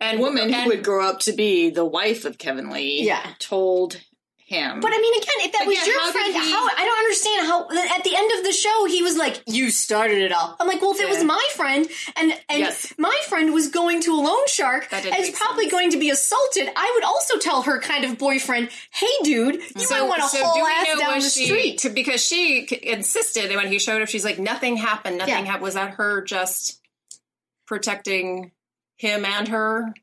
[0.00, 3.34] and woman who would grow up to be the wife of Kevin Lee Yeah.
[3.38, 3.98] told
[4.50, 4.80] him.
[4.80, 7.46] But I mean, again, if that was your how friend, he- how I don't understand
[7.46, 7.62] how
[7.96, 10.82] at the end of the show he was like, "You started it all." I'm like,
[10.82, 12.92] well, if it was my friend and and Yes.
[12.98, 15.72] my friend was going to a loan shark and is probably sense.
[15.72, 19.86] going to be assaulted, I would also tell her kind of boyfriend, "Hey, dude, you
[19.88, 23.78] might want to haul ass down the she street." because she insisted and when he
[23.78, 25.44] showed up she's like nothing happened nothing Yeah.
[25.44, 26.80] happened was that her just
[27.66, 28.52] protecting
[28.96, 29.94] him and her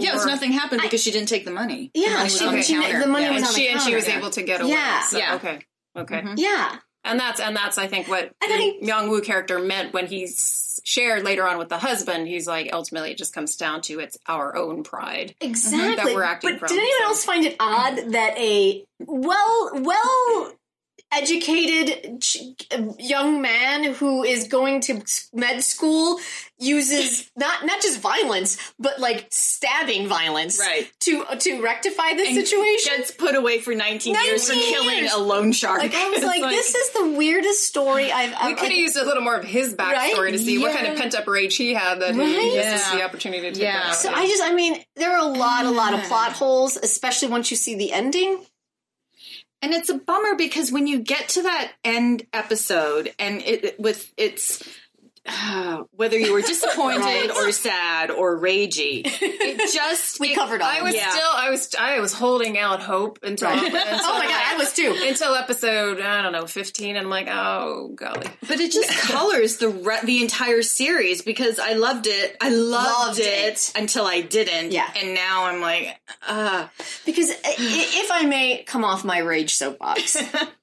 [0.00, 1.90] yeah, it was Or- nothing happened because she didn't take the money.
[1.94, 2.98] Yeah, the money was she- on the she- counter.
[3.00, 3.30] the money Yeah.
[3.32, 4.18] was and on the she and she was yeah.
[4.18, 5.02] able to get away Yeah.
[5.04, 5.34] So, Yeah.
[5.36, 5.58] okay
[5.96, 6.34] okay Mhm.
[6.36, 10.06] yeah, and that's and that's I think what I think- Myung Woo character meant when
[10.06, 14.00] he's shared later on with the husband he's like ultimately it just comes down to
[14.00, 15.94] it's our own pride exactly.
[15.96, 17.04] That we're acting but from, did anyone so.
[17.08, 20.52] else find it odd that a well well
[21.12, 22.38] educated ch-
[22.98, 26.18] young man who is going to med school
[26.58, 30.90] uses not not just violence but like stabbing violence Right.
[31.00, 35.16] to to rectify the situation Gets put away for 19, years for 19 killing a
[35.18, 35.78] loan shark.
[35.80, 38.72] like i was It's like, this is the weirdest story i've ever we could have
[38.78, 40.32] used a little more of his backstory Right?
[40.32, 42.28] to see what kind of pent up rage he had that Right?
[42.28, 42.96] he this is Yeah.
[42.98, 43.82] the opportunity to take Yeah.
[43.86, 43.94] out.
[43.96, 47.28] so i just i mean there are a lot a lot of plot holes especially
[47.28, 48.44] once you see the ending
[49.62, 54.12] And it's a bummer because when you get to that end episode and it with
[54.16, 54.62] it's
[55.30, 59.02] uh, whether you were disappointed or sad or ragey.
[59.04, 60.68] It just We it- covered all.
[60.68, 61.10] I was Yeah.
[61.10, 64.72] still, I was, I was holding out hope until, until oh my god, I was
[64.72, 64.94] too.
[65.06, 69.56] until episode, I don't know, fifteen, and I'm like, oh golly, But it just colors
[69.58, 72.36] the re- the entire series because I loved it.
[72.40, 73.72] I loved, Loved it, it.
[73.76, 74.72] until I didn't.
[74.72, 74.90] Yeah.
[75.00, 76.66] and now I'm like, uh
[77.06, 80.16] Because if I may come off my rage soapbox,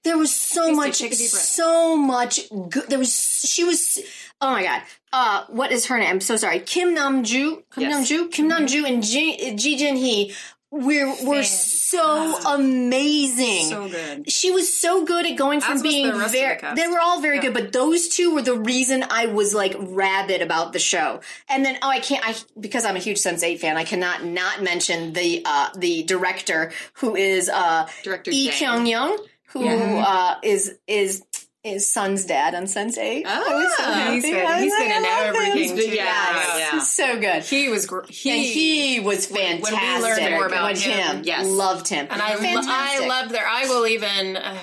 [0.03, 2.89] there was so much, Take a deep so much good.
[2.89, 3.13] There was,
[3.45, 3.99] she was,
[4.41, 4.81] oh my god.
[5.13, 6.09] Uh, what is her name?
[6.09, 6.59] I'm so sorry.
[6.59, 8.09] Kim Namju, Kim Yes.
[8.09, 10.33] Namju, Kim Namju, and Ji, Ji Jin Hee
[10.69, 13.69] we're we're so amazing.
[13.69, 14.29] so good.
[14.29, 17.39] she was so good at going from being the very the they were all very
[17.39, 21.63] good but those two were the reason i was like rabid about the show and
[21.63, 25.13] then oh i can't i because i'm a huge Sense8 fan i cannot not mention
[25.13, 28.53] the uh the director who is uh Director Lee Jang.
[28.59, 29.17] Kyung Young
[29.53, 31.23] who uh is is
[31.63, 33.25] is son's dad on Sense8.
[33.25, 33.91] I was so Ah.
[33.93, 34.13] happy.
[34.15, 35.35] He's been- I was he's like, been in I love him.
[35.35, 35.83] everything, too.
[35.83, 36.71] Yes, Yeah, yeah.
[36.71, 37.43] he's so good.
[37.43, 40.21] He was, gr- he, and he was when we fantastic.
[40.23, 41.45] learned more about Like him, yes.
[41.47, 42.07] loved him.
[42.09, 42.71] and I, fantastic.
[42.71, 43.45] I loved their.
[43.47, 44.57] I will even, uh,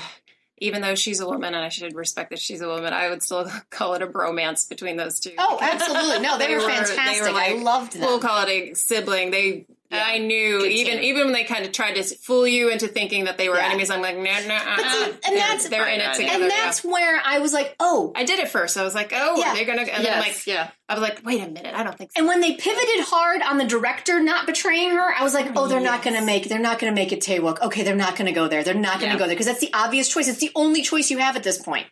[0.59, 3.22] even though she's a woman, and I should respect that she's a woman, I would
[3.22, 5.33] still call it a bromance between those two.
[5.37, 6.20] Oh, absolutely.
[6.20, 7.22] No, they, They were, were- they fantastic.
[7.26, 8.02] were like- I loved them.
[8.02, 9.30] We'll call it a sibling.
[9.30, 9.66] They,
[10.02, 13.38] I knew even even when they kind of tried to fool you into thinking that
[13.38, 13.66] they were Yeah.
[13.66, 13.90] enemies.
[13.90, 16.35] I'm like, no, no, uh, But see, and that's- they're in it together.
[16.35, 16.48] and yeah.
[16.48, 18.12] that's where I was like, oh.
[18.16, 18.76] I did it first.
[18.76, 19.54] I was like, oh, Yeah.
[19.54, 19.83] they're gonna?
[19.83, 20.70] And then Yes, like, yeah.
[20.88, 22.20] I was like, wait a minute, I don't think so.
[22.20, 25.66] And when they pivoted hard on the director not betraying her, I was like, oh,
[25.66, 27.61] they're not going to make, they're not to make it Taewook.
[27.62, 28.62] Okay, they're not going to go there.
[28.62, 29.18] They're not going to Yeah.
[29.18, 30.28] go there because that's the obvious choice.
[30.28, 31.87] It's the only choice you have at this point.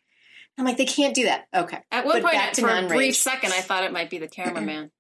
[0.59, 1.47] I'm like, they can't do that.
[1.55, 1.79] Okay.
[1.91, 4.91] At one But point, for a brief second, I thought it might be the cameraman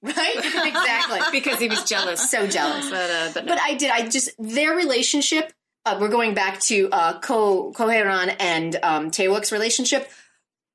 [0.02, 0.36] right?
[0.66, 1.20] exactly.
[1.32, 2.30] because he was jealous.
[2.30, 2.90] so jealous.
[2.90, 3.52] but uh, but no.
[3.52, 3.90] But I did.
[3.90, 5.52] I just their relationship.
[5.84, 10.10] Uh, we're going back to uh, Ko Go Hye Ran and um, Taewook's relationship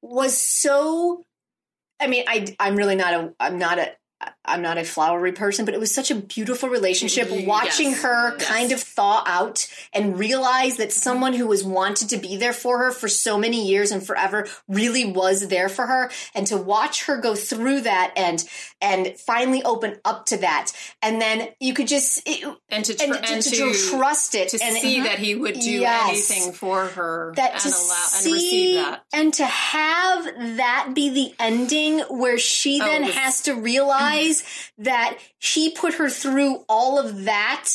[0.02, 1.24] was so.
[2.00, 3.94] I mean, I I'm really not a I'm not a
[4.47, 7.28] I'm not a flowery person, but it was such a beautiful relationship.
[7.30, 7.47] Yes.
[7.47, 8.47] Watching her Yes.
[8.47, 12.78] kind of thaw out and realize that someone who was wanted to be there for
[12.78, 17.06] her for so many years and forever really was there for her, and to watch
[17.06, 18.47] her go through that and
[18.82, 23.04] and finally open up to that, and then you could just it, and to tr-
[23.04, 26.30] and, and, to, to, to trust it to and see that he would do Yes.
[26.32, 29.04] anything for her that and to allow and see receive that.
[29.12, 30.25] and to have
[30.58, 34.05] that be the ending where she Oh, then was- has to realize
[34.78, 37.65] that he put her through all of that.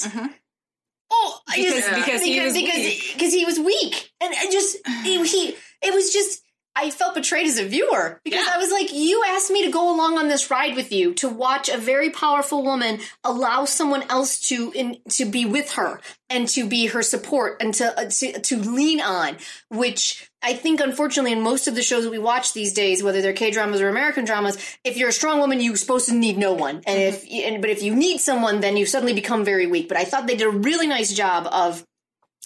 [1.12, 3.11] Oh, Because- just- because he was because weak.
[3.14, 6.43] because he was weak, and I just he, he it was just.
[6.77, 8.53] I felt betrayed as a viewer because Yeah.
[8.55, 11.29] I was like, you asked me to go along on this ride with you to
[11.29, 16.47] watch a very powerful woman allow someone else to in, to be with her and
[16.51, 19.37] to be her support and to, uh, to to lean on,
[19.69, 23.20] which I think unfortunately in most of the shows that we watch these days, whether
[23.20, 26.38] they're K dramas or American dramas, if you're a strong woman, you're supposed to need
[26.38, 29.66] no one, and if and, but if you need someone, then you suddenly become very
[29.66, 29.88] weak.
[29.88, 31.85] But I thought they did a really nice job of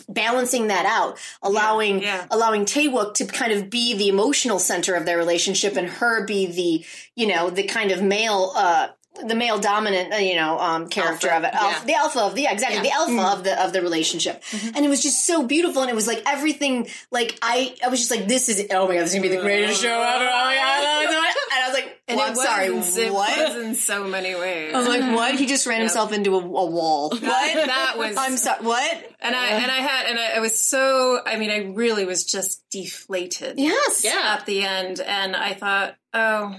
[0.09, 2.27] balancing that out, allowing yeah.
[2.31, 6.47] allowing Taewook to kind of be the emotional center of their relationship, and her be
[6.47, 8.53] the you know the kind of male.
[8.57, 8.89] uh
[9.27, 11.85] the male dominant, uh, you know, um, character Alpha, of it, Alpha- yeah.
[11.87, 12.83] the alpha of the yeah, exactly Yeah.
[12.83, 13.39] the alpha Mm-hmm.
[13.39, 14.43] of the of the relationship,
[14.75, 16.89] and it was just so beautiful, and it was like everything.
[17.13, 19.35] Like I, I was just like, this is oh my god, this is gonna be
[19.37, 20.25] the greatest show ever.
[20.25, 23.55] Oh my god, and I was like, well, it I'm was, sorry, it what?
[23.57, 24.75] was in so many ways.
[24.75, 25.35] I was like, what?
[25.37, 27.11] He just ran himself into a, a wall.
[27.15, 27.21] What?
[27.67, 28.65] that was I'm sorry.
[28.65, 29.11] What?
[29.21, 32.25] and I and I had and I, I was so I mean I really was
[32.25, 33.59] just deflated.
[33.59, 34.03] Yes.
[34.05, 34.37] Yeah.
[34.39, 36.57] At the end, and I thought, oh,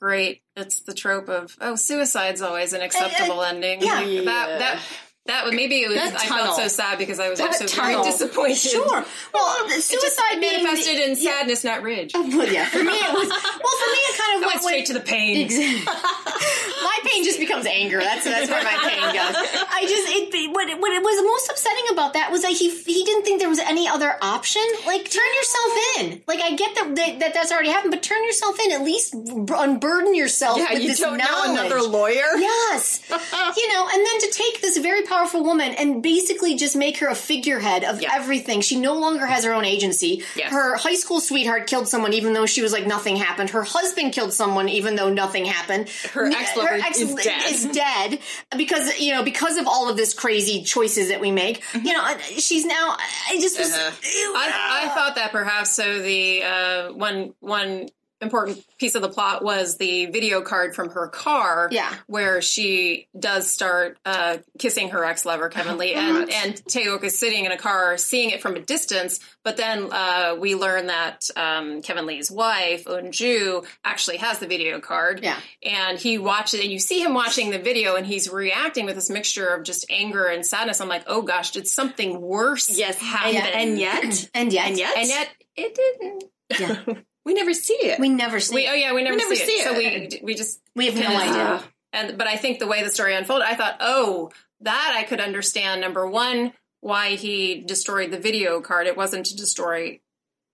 [0.00, 0.42] great!
[0.58, 3.80] It's the trope of oh, suicide's always an acceptable ending.
[3.80, 4.00] yeah.
[4.00, 4.80] Like, that that
[5.28, 5.96] that would maybe it was.
[5.98, 6.44] That I tunnel.
[6.46, 8.02] felt so sad because I was That also tunnel.
[8.02, 8.56] very disappointed.
[8.58, 9.04] Sure.
[9.32, 12.12] Well, It suicide being the- manifested in sadness, not rage.
[12.14, 13.28] Oh, well, yeah, for me it was.
[13.28, 15.36] Well, for me it kind of went went straight to the pain.
[15.42, 15.84] Exactly.
[15.84, 17.98] my pain just becomes anger.
[18.00, 19.36] That's that's where my pain goes.
[19.70, 22.70] I just it, what it, what it was most upsetting about that was that he
[22.70, 24.62] he didn't think there was any other option.
[24.86, 26.22] Like turn yourself in.
[26.26, 28.72] Like I get that that, that that's already happened, but turn yourself in.
[28.72, 32.24] At least unburden yourself Yeah, with you this don't know another lawyer.
[32.38, 33.00] Yes.
[33.10, 37.06] you know, and then to take this very powerful woman and basically just make her
[37.08, 38.10] a figurehead of Yeah.
[38.14, 38.60] everything.
[38.60, 40.22] She no longer has her own agency.
[40.44, 43.50] Her high school sweetheart killed someone even though she was like nothing happened.
[43.50, 45.88] Her husband killed someone even though nothing happened.
[46.12, 47.42] Her ex-lover is dead.
[47.50, 48.18] is dead
[48.56, 51.62] because, you know, because of all of this crazy choices that we make.
[51.74, 52.96] You know, she's now
[53.28, 53.90] I just was Uh-huh.
[54.36, 56.00] I, I thought that perhaps so.
[56.00, 57.88] The uh, one one
[58.20, 61.68] important piece of the plot was the video card from her car.
[61.70, 61.92] Yeah.
[62.06, 65.94] Where she does start uh, kissing her ex lover, Kevin Lee.
[65.94, 69.20] And, and Taewook is sitting in a car seeing it from a distance.
[69.44, 74.80] But then uh, we learn that um, Kevin Lee's wife, Unju, actually has the video
[74.80, 75.20] card.
[75.22, 75.36] Yeah.
[75.62, 79.10] And he watches and you see him watching the video, and he's reacting with this
[79.10, 80.80] mixture of just anger and sadness.
[80.80, 83.36] I'm like, oh gosh, did something worse Yes, happen?
[83.36, 86.24] and, and yet, And yet, and yet, And yet it didn't.
[86.60, 86.94] yeah,
[87.28, 88.00] we never see it.
[88.00, 88.54] we never see.
[88.54, 89.64] We, oh yeah, we never, never see, see it.
[89.64, 91.62] So we we just we have no idea.
[91.92, 94.30] and but I think the way the story unfolded, I thought, oh,
[94.62, 95.82] that I could understand.
[95.82, 98.86] Number one, why he destroyed the video card.
[98.86, 100.00] It wasn't to destroy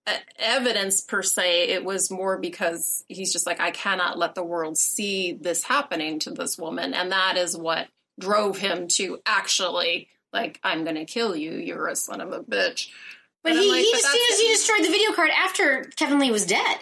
[0.08, 1.68] uh, evidence per se.
[1.68, 6.18] It was more because he's just like, I cannot let the world see this happening
[6.20, 7.86] to this woman, and that is what
[8.18, 11.52] drove him to actually like, I'm going to kill you.
[11.52, 12.88] You're a son of a bitch.
[13.44, 16.46] But he like, he, but just, he destroyed the video card after Kevin Lee was
[16.46, 16.78] dead.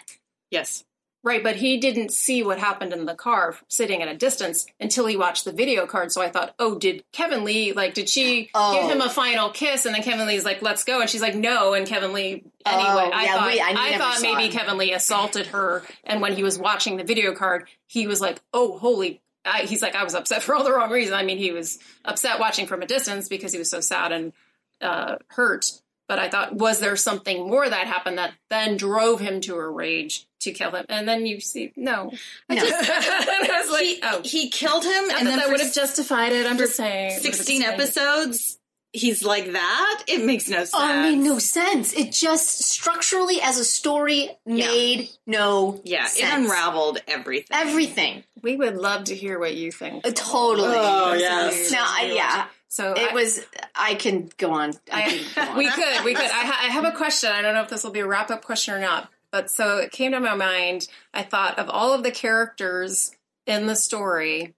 [0.50, 0.84] yes,
[1.24, 5.06] Right, but he didn't see what happened in the car sitting at a distance until
[5.06, 6.10] he watched the video card.
[6.10, 8.72] So I thought, oh, did Kevin Lee, like, did she Oh.
[8.72, 9.86] give him a final kiss?
[9.86, 11.00] And then Kevin Lee's like, let's go.
[11.00, 11.74] And she's like, no.
[11.74, 14.50] And Kevin Lee, anyway, Oh, I yeah, thought, we- I I, thought maybe it.
[14.50, 15.84] Kevin Lee assaulted her.
[16.02, 19.20] And when he was watching the video card, he was like, oh, holy.
[19.44, 21.14] I, he's like, I was upset for all the wrong reasons.
[21.14, 24.32] I mean, he was upset watching from a distance because he was so sad and
[24.80, 25.66] uh, hurt.
[26.12, 29.66] But I thought, was there something more that happened that then drove him to a
[29.66, 30.84] rage to kill him?
[30.90, 32.12] And then you see, no.
[32.50, 32.56] No.
[32.58, 35.60] and I was like, he, oh, he killed him, not and then that for would
[35.62, 36.46] have justified it.
[36.46, 37.18] I'm just saying.
[37.20, 38.58] 16 episodes,
[38.92, 40.04] he's like that.
[40.06, 40.72] It makes no sense.
[40.74, 41.94] Oh, it made no sense.
[41.94, 46.18] It just structurally, as a story, made no Yeah, sense.
[46.18, 47.56] it unraveled everything.
[47.56, 48.24] everything.
[48.42, 50.06] We would love to hear what you think.
[50.06, 50.74] Uh, totally.
[50.76, 51.52] Oh, Those yes.
[51.52, 52.48] of you No, that I, do yeah, watch.
[52.72, 53.44] So it I- was.
[53.74, 54.72] I can go on.
[54.90, 55.02] I
[55.36, 55.58] I, go on.
[55.58, 56.24] we could, we could.
[56.24, 57.30] I, ha- I have a question.
[57.30, 59.10] I don't know if this will be a wrap up question or not.
[59.30, 60.88] But so it came to my mind.
[61.12, 63.12] I thought of all of the characters
[63.46, 64.54] in the story,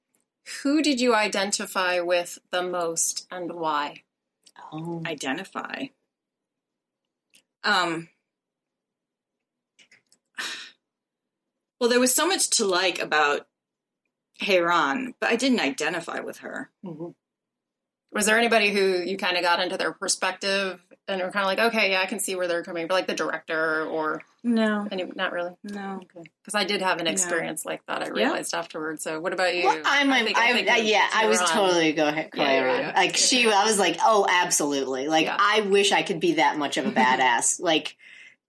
[0.63, 4.05] who did you identify with the most and why?
[4.73, 5.03] Oh.
[5.05, 5.87] identify.
[7.65, 8.11] Um.
[11.81, 13.49] Well, there was so much to like about
[14.41, 16.71] Hye Ran, but I didn't identify with her.
[18.15, 21.47] Was there anybody who you kind of got into their perspective and were kind of
[21.47, 24.87] like, okay, yeah, I can see where they're coming from, like the director or No,
[24.91, 25.05] any?
[25.15, 25.53] Not really.
[25.65, 26.01] no.
[26.15, 27.11] Because I did have an No.
[27.11, 28.03] experience like that.
[28.03, 28.13] I Yeah.
[28.13, 29.03] realized afterwards.
[29.03, 29.65] So, what about you?
[29.67, 30.11] Well, I'm.
[30.13, 31.51] I I think- I think I, uh, yeah, I was were on.
[31.51, 32.31] totally go ahead.
[32.35, 32.93] Yeah, yeah, yeah.
[32.97, 35.09] Like she, I was like, oh, absolutely.
[35.09, 35.37] Like Yeah.
[35.39, 37.61] I wish I could be that much of a badass.
[37.61, 37.97] like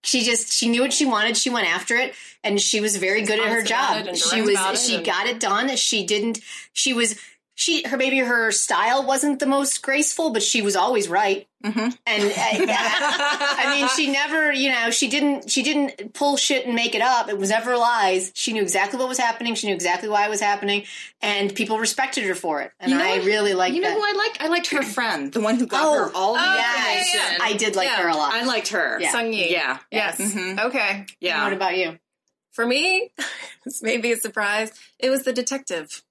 [0.02, 1.36] she just she knew what she wanted.
[1.36, 4.14] She went after it, and she was very good at her job.
[4.16, 4.86] She was.
[4.86, 5.74] she and- got it done.
[5.76, 6.38] She didn't.
[6.72, 7.18] She was.
[7.58, 11.48] She her maybe her style wasn't the most graceful, but she was always right.
[11.64, 11.96] Mhm.
[12.06, 16.74] And uh, I mean, she never, you know, she didn't, she didn't pull shit and
[16.74, 17.30] make it up.
[17.30, 18.30] It was never lies.
[18.34, 19.54] She knew exactly what was happening.
[19.54, 20.84] She knew exactly why it was happening,
[21.22, 22.72] and people respected her for it.
[22.78, 23.76] And You know I what- really liked her.
[23.76, 23.96] You know that.
[23.96, 24.42] who I liked?
[24.42, 27.20] I liked her friend, the one who got Oh, her all the oh, yes, yeah,
[27.20, 27.26] yeah.
[27.32, 27.40] information.
[27.42, 28.02] I did like Yeah.
[28.02, 28.34] her a lot.
[28.34, 28.98] I liked her.
[29.00, 29.12] Yeah.
[29.12, 29.50] Sung Yi.
[29.50, 29.78] Yeah.
[29.90, 30.18] Yes.
[30.20, 30.58] Mm-hmm.
[30.66, 31.06] Okay.
[31.20, 31.42] Yeah.
[31.42, 31.98] What about you?
[32.52, 33.12] For me,
[33.64, 34.72] this may be a surprise.
[34.98, 36.02] It was the detective.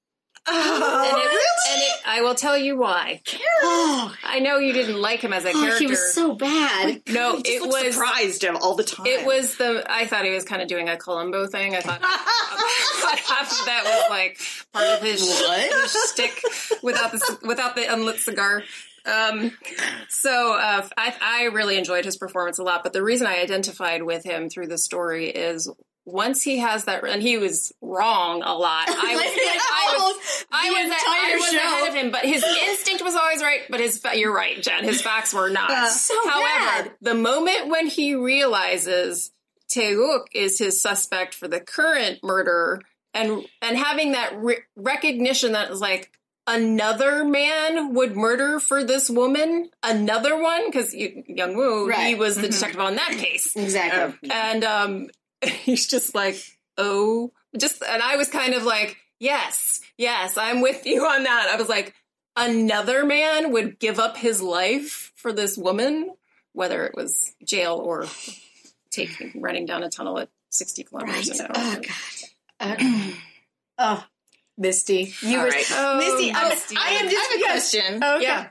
[0.48, 1.32] Oh, and it,
[1.72, 3.22] and it, I will tell you why.
[3.64, 5.80] Oh, I know you didn't like him as a character.
[5.80, 7.02] he was so bad.
[7.10, 7.96] no, it was.
[7.96, 9.08] surprised him all the time.
[9.08, 9.84] It was the.
[9.90, 11.76] I thought he was kind of doing a Columbo thing.
[11.76, 14.40] I thought, I thought half of that was like
[14.72, 16.42] part of his, his shtick
[16.84, 18.64] without the without the unlit cigar.
[19.06, 19.52] Um,
[20.10, 22.84] so uh, I, I really enjoyed his performance a lot.
[22.84, 25.70] But the reason I identified with him through the story is
[26.06, 28.88] once he has that, and he was wrong a lot.
[28.90, 29.24] I was,
[29.72, 33.42] I was Almost I was, I was ahead of him, but his instinct was always
[33.42, 33.62] right.
[33.70, 34.84] But his, you're right, Jenn.
[34.84, 35.90] His facts were not.
[35.90, 36.44] So However,
[36.84, 36.92] bad.
[37.02, 39.32] the moment when he realizes
[39.76, 42.82] Taewook is his suspect for the current murder,
[43.14, 46.12] and and having that re- recognition that is like
[46.48, 52.48] another man would murder for this woman, another one because Young Woo he was the
[52.48, 52.52] Mhm.
[52.52, 54.30] detective on that case, Exactly.
[54.30, 55.08] and um,
[55.64, 56.38] he's just like,
[56.78, 61.50] oh, just, and I was kind of like, yes, yes, I'm with you on that.
[61.52, 61.94] I was like,
[62.36, 66.12] another man would give up his life for this woman,
[66.54, 68.06] whether it was jail or
[68.92, 71.40] taking running down a tunnel at 60 kilometers Right.
[71.40, 71.54] an hour.
[71.56, 72.82] Oh God.
[72.82, 73.12] Uh,
[73.78, 74.06] oh,
[74.58, 75.66] Misty, you All were right.
[75.72, 76.32] Oh, Misty.
[76.34, 76.76] I'm, Misty.
[76.78, 78.04] I am I have a question.
[78.04, 78.24] Okay.
[78.24, 78.48] Yeah.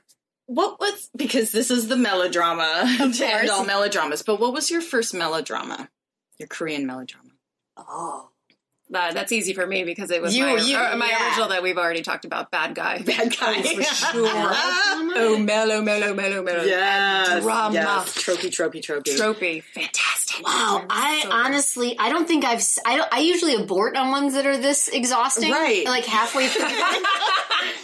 [0.47, 4.71] What was because this is the melodrama Of to end all melodramas, but what was
[4.71, 5.89] your first melodrama?
[6.39, 7.31] Your Korean melodrama.
[7.77, 8.31] Oh,
[8.93, 11.27] Uh, that's easy for me because it was You- my, you- uh, my yeah.
[11.29, 12.51] original that we've already talked about.
[12.51, 12.99] Bad guy.
[13.03, 13.63] Bad guy.
[13.63, 14.13] for sure.
[14.29, 16.63] oh, mellow, mellow, mellow, mellow.
[16.65, 17.75] Yes, Drama.
[17.75, 18.15] yes.
[18.15, 19.17] Tropey, tropey, tropey.
[19.19, 19.63] Tropey.
[19.63, 20.45] Fantastic.
[20.47, 21.35] Wow, I So good.
[21.35, 22.63] honestly, I don't think I've.
[22.85, 23.09] I don't.
[23.13, 25.87] I usually abort on ones that are this exhausting, Right.
[25.87, 26.65] Like halfway through.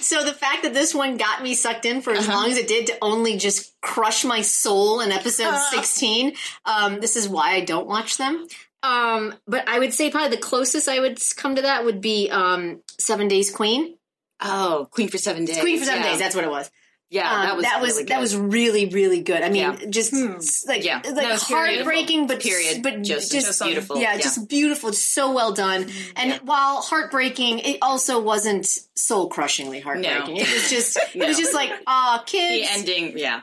[0.00, 2.68] so the fact that this one got me sucked in for as long as it
[2.68, 6.34] did to only just crush my soul in episode sixteen,
[6.64, 8.46] um, this is why I don't watch them.
[8.82, 12.30] Um, but I would say probably the closest I would come to that would be
[12.30, 13.96] um, Seven Days Queen.
[14.40, 15.60] Oh, Queen for Seven Days.
[15.60, 16.10] Queen for Seven yeah.
[16.10, 16.18] Days.
[16.18, 16.70] That's what it was.
[17.10, 19.42] Yeah, Um, that was that was really that was really really good.
[19.42, 19.76] I mean, Yeah.
[19.90, 21.00] just s- like Yeah.
[21.04, 21.76] like No, it's period.
[21.76, 22.82] heartbreaking, but period.
[22.82, 23.98] but just, just, just beautiful.
[24.00, 25.90] yeah, just beautiful, just so well done.
[26.16, 30.36] And while heartbreaking, it also wasn't soul crushingly heartbreaking.
[30.36, 32.52] It was just it was just like ah, kids.
[32.52, 32.78] the kids.
[32.78, 33.18] ending.
[33.18, 33.40] Yeah,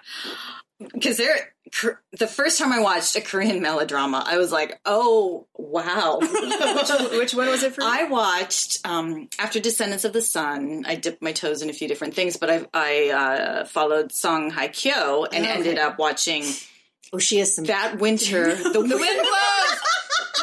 [0.93, 1.53] because there.
[2.13, 6.19] The first time I watched a Korean melodrama, I was like, "Oh wow!"
[7.17, 7.83] Which one was it for?
[7.83, 10.85] I watched um, after Descendants of the Sun.
[10.87, 14.49] I dipped my toes in a few different things, but I, I uh, followed Song
[14.51, 15.53] Hye Kyo and Okay.
[15.53, 16.43] ended up watching
[17.13, 17.65] oh, she has some.
[17.65, 18.55] that winter.
[18.55, 19.79] The, the Wind Blows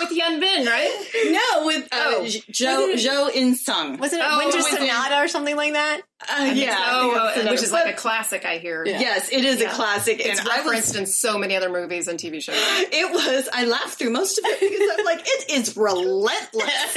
[0.00, 1.06] with Won Bin, right?
[1.26, 2.26] no, with uh, Oh.
[2.50, 3.96] Jo Jo In Sung.
[3.98, 6.00] wasn't it Oh, Winter Sonata or something like that?
[6.26, 8.84] Uh, yeah, Oh, which is like a classic, I hear.
[8.86, 8.98] Yeah.
[9.00, 12.08] yes, it is a classic, It's and I was referenced in so many other movies
[12.08, 12.54] and TV shows.
[12.96, 13.48] It was.
[13.52, 16.96] I laughed through most of it because I'm like, it is relentless.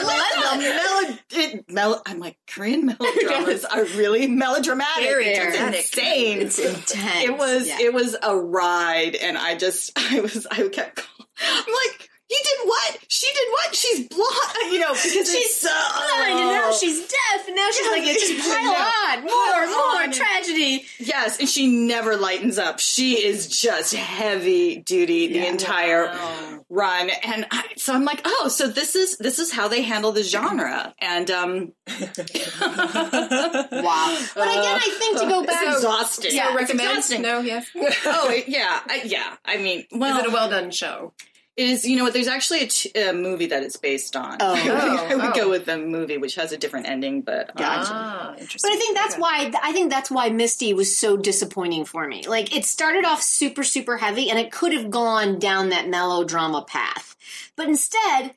[0.00, 0.58] relentless.
[0.58, 5.04] Melo- it, mel- I'm like, Korean melodramas are really melodramatic.
[5.04, 5.80] Very it's dramatic.
[5.80, 6.40] insane.
[6.40, 7.24] It's intense.
[7.24, 7.68] it was.
[7.68, 7.78] Yeah.
[7.80, 11.06] It was a ride, and I just, I was, I kept.
[11.40, 12.08] I'm like.
[12.28, 12.98] He did what?
[13.08, 13.74] She did what?
[13.74, 15.68] She's blind, you know, because She's so.
[15.70, 19.24] blind, and now she's deaf, and now she's Yeah, like, it's just I pile on,
[19.24, 20.12] more, Pile more on.
[20.12, 20.84] tragedy.
[20.98, 22.80] Yes, and she never lightens up.
[22.80, 26.64] She is just heavy duty the entire Wow.
[26.68, 30.12] run, and I, so I'm like, oh, so this is this is how they handle
[30.12, 31.96] the genre, and um, Wow.
[34.34, 36.34] But again, I think to go back, it's exhausting.
[36.34, 36.90] Yeah, it's Recommend?
[36.90, 37.22] exhausting.
[37.22, 37.66] No, yes.
[38.06, 39.36] oh yeah, I, yeah.
[39.44, 41.12] I mean, well, Is it a well done show?
[41.58, 41.84] It is.
[41.84, 42.12] You know what?
[42.12, 44.36] There's actually a, t- a movie that it's based on.
[44.40, 44.54] Oh.
[45.10, 45.32] I would Oh.
[45.34, 48.70] go with the movie, which has a different ending, but um, Ah, interesting.
[48.70, 49.20] But I think that's Okay.
[49.20, 52.22] why I think that's why Misty was so disappointing for me.
[52.26, 56.62] Like it started off super super heavy and it could have gone down that melodrama
[56.62, 57.16] path.
[57.56, 58.34] But instead,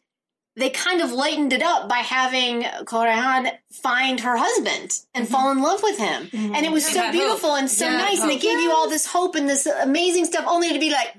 [0.55, 3.05] they kind of lightened it up by having Go Hye
[3.43, 6.27] Ran find her husband and fall in love with him.
[6.33, 7.59] And it was Yeah, so beautiful hope.
[7.59, 8.41] and so Yeah, nice and it hope.
[8.41, 11.15] gave you all this hope and this amazing stuff only to be like,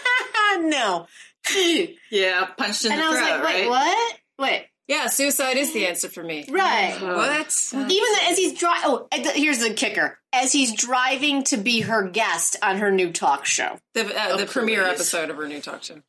[0.60, 1.06] no.
[2.10, 3.68] yeah, punched in And the I was throat, like, wait, right?
[3.68, 4.18] what?
[4.38, 4.66] Wait.
[4.88, 6.44] Yeah, suicide is the answer for me.
[6.48, 6.98] Right.
[7.00, 7.70] What?
[7.72, 11.82] Even the, as he's driving, oh, the- here's the kicker: as he's driving to be
[11.82, 13.78] her guest on her new talk show.
[13.94, 16.00] The, uh, the premiere episode of her new talk show,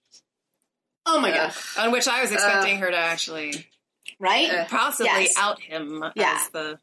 [1.05, 1.53] Oh my god!
[1.77, 3.67] on which I was expecting her to actually
[4.19, 4.49] Right?
[4.51, 5.33] Uh, possibly Yes.
[5.37, 6.39] out him Yeah.
[6.39, 6.79] as the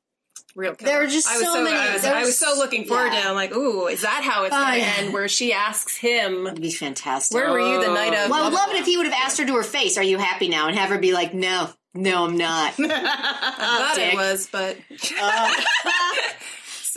[0.57, 0.91] real killer.
[0.91, 3.21] There were just so so, many- I was, I was- was so looking forward yeah.
[3.23, 3.31] to it.
[3.31, 4.95] I'm like, ooh, is that how it's Oh, going to yeah.
[4.99, 5.13] end?
[5.13, 7.35] Where she asks him, It'd be fantastic.
[7.35, 8.31] where were you the night of?
[8.31, 10.03] well, I would love it if he would have asked her to her face, "Are
[10.03, 12.87] you happy now?" and have her be like, "No, no, I'm not." I
[13.79, 14.15] thought Dick.
[14.15, 14.77] it was, but
[15.21, 15.61] Uh, so,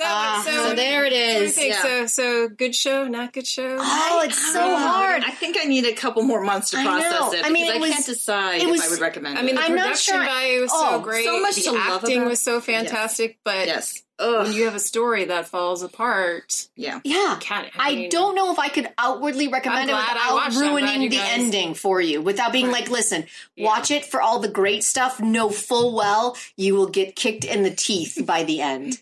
[0.05, 1.27] ah, so, so there it is.
[1.27, 1.55] what do you is.
[1.55, 1.73] think?
[1.73, 1.81] Yeah.
[1.81, 3.77] So, so good show, not good show.
[3.79, 5.23] Oh, it's so hard.
[5.23, 7.33] I think I need a couple more months to I process know.
[7.33, 9.41] it I mean, it I was- can't decide it if I would recommend it.
[9.41, 9.61] I mean, the.
[9.61, 11.25] I'm not production sure- value was oh, so great.
[11.25, 14.01] so much the to love acting about- was so fantastic, but yes.
[14.19, 16.99] when you have a story that falls apart, Yeah.
[17.03, 17.37] yeah.
[17.39, 17.67] can't.
[17.77, 20.55] I mean, don't know if I could outwardly recommend it I'm glad I without watched
[20.57, 20.59] it.
[20.59, 23.25] I'm glad ruining the guys- ending for you, without being like, listen,
[23.55, 23.65] Yeah.
[23.65, 25.19] watch it for all the great stuff.
[25.19, 29.01] Know full well you will get kicked in the teeth by the end.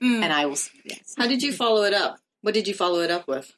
[0.00, 0.56] And I will.
[0.84, 1.14] Yes.
[1.16, 2.18] How did you follow it up?
[2.42, 3.52] What did you follow it up with?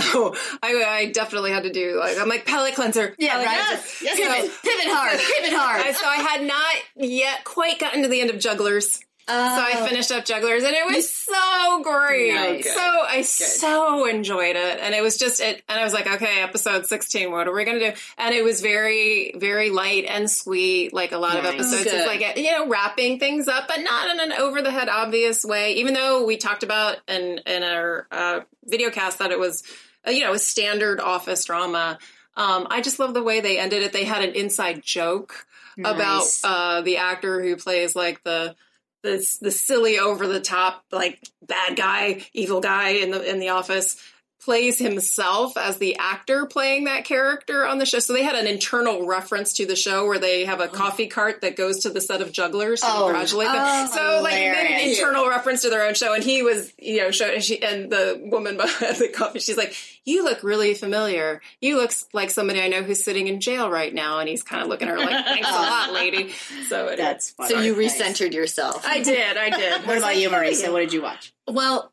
[0.00, 3.14] Oh, I, I definitely had to do like I'm like palate cleanser.
[3.18, 3.66] Yeah, palate right.
[3.68, 4.04] cleanser.
[4.04, 5.94] Yes, So- pivot, pivot hard, pivot hard.
[5.96, 9.00] So I had not yet quite gotten to the end of Jugglers.
[9.28, 12.32] So I finished up Jugglers, and it was so great.
[12.32, 12.64] Oh, good.
[12.64, 15.62] so I so enjoyed it, and it was just it.
[15.68, 17.92] And I was like, okay, episode sixteen, what are we gonna do?
[18.16, 21.84] And it was very, very light and sweet, like a lot of episodes.
[21.84, 21.92] Good.
[21.92, 25.44] It's like you know, wrapping things up, but not in an over the head obvious
[25.44, 25.74] way.
[25.74, 29.62] Even though we talked about in in our uh, video cast that it was,
[30.06, 31.98] uh, you know, a standard office drama.
[32.34, 33.92] Um, I just love the way they ended it.
[33.92, 35.44] They had an inside joke
[35.84, 38.54] about uh, the actor who plays like the
[39.02, 43.50] the the silly over the top like bad guy, evil guy in the in the
[43.50, 44.02] office.
[44.40, 47.98] Plays himself as the actor playing that character on the show.
[47.98, 50.72] So they had an internal reference to the show where they have a oh.
[50.72, 53.04] coffee cart that goes to the set of jugglers to Oh.
[53.06, 53.56] congratulate them.
[53.58, 56.72] Oh, so like they made an internal reference to their own show, and he was,
[56.78, 59.74] you know, show, and, she, and the woman behind the coffee, she's like,
[60.04, 61.42] "You look really familiar.
[61.60, 64.62] You look like somebody I know who's sitting in jail right now." And he's kind
[64.62, 66.30] of looking at her like, "Thanks a lot, lady."
[66.68, 66.96] So anyway.
[66.96, 67.54] That's funny.
[67.54, 68.00] So you Nice.
[68.00, 68.84] recentered yourself.
[68.86, 69.86] I did, I did.
[69.86, 70.72] What about you, Marisa?
[70.72, 71.32] What did you watch?
[71.46, 71.92] Well,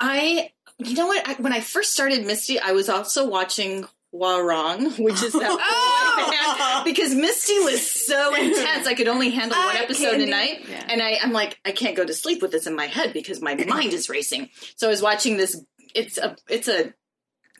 [0.00, 0.50] I,
[0.84, 1.26] you know what?
[1.28, 6.82] I, when I first started Misty, I was also watching Hwarang, which is that Oh!
[6.84, 8.86] because Misty was so intense.
[8.86, 10.84] I could only handle one episode a night, Yeah.
[10.88, 13.40] and I, I'm like, I can't go to sleep with this in my head because
[13.40, 14.50] my mind is racing.
[14.76, 15.60] So I was watching this.
[15.94, 16.92] It's a, it's a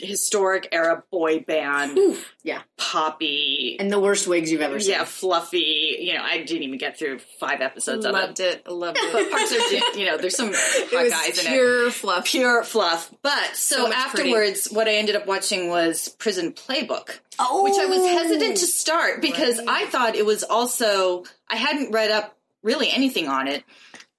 [0.02, 1.98] historic era boy band,
[2.42, 2.62] Yeah.
[2.76, 3.76] poppy.
[3.80, 4.90] And the worst wigs you've ever seen.
[4.92, 5.96] yeah, fluffy.
[6.00, 8.18] You know, I didn't even get through five episodes of it.
[8.18, 9.30] loved it, I loved But it.
[9.30, 12.24] parts are, you know, there's some hot guys in it pure fluff.
[12.26, 13.10] pure fluff.
[13.22, 14.30] But so, So much pretty.
[14.30, 18.66] afterwards, what I ended up watching was Prison Playbook, Oh, which I was hesitant to
[18.66, 23.64] start because I thought it was also I hadn't read up really anything on it,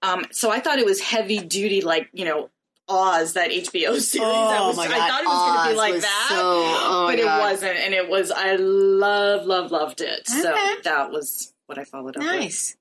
[0.01, 2.49] um, so I thought it was heavy duty, like you know.
[2.89, 4.27] Oz, that HBO series.
[4.27, 7.19] Oh was, my I thought it was going to be like that, so- oh but
[7.19, 7.51] it God.
[7.51, 8.31] wasn't, and it was.
[8.31, 10.27] I love, love, loved it.
[10.27, 10.53] So
[10.83, 12.75] that was what I followed up with.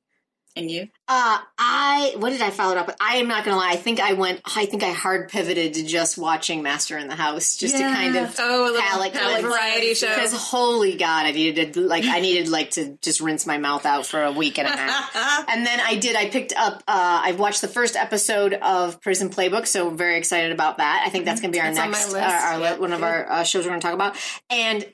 [0.55, 0.82] And you?
[1.09, 2.96] Uh, I what did I follow it up with?
[3.00, 3.70] I am not gonna lie.
[3.70, 4.42] I think I went.
[4.44, 8.14] I think I hard pivoted to just watching Master in the House, just to kind
[8.16, 10.09] of Oh, palate palate variety show.
[10.09, 13.86] Because holy God, I needed to like I needed like to just rinse my mouth
[13.86, 15.46] out for a week and a half.
[15.48, 16.16] and then I did.
[16.16, 16.82] I picked up.
[16.86, 21.03] Uh, I've watched the first episode of Prison Playbook, so very excited about that.
[21.07, 22.26] I think that's going to be our It's next, list.
[22.26, 24.16] uh, our, Yeah, one of our uh, shows we're going to talk about.
[24.50, 24.84] And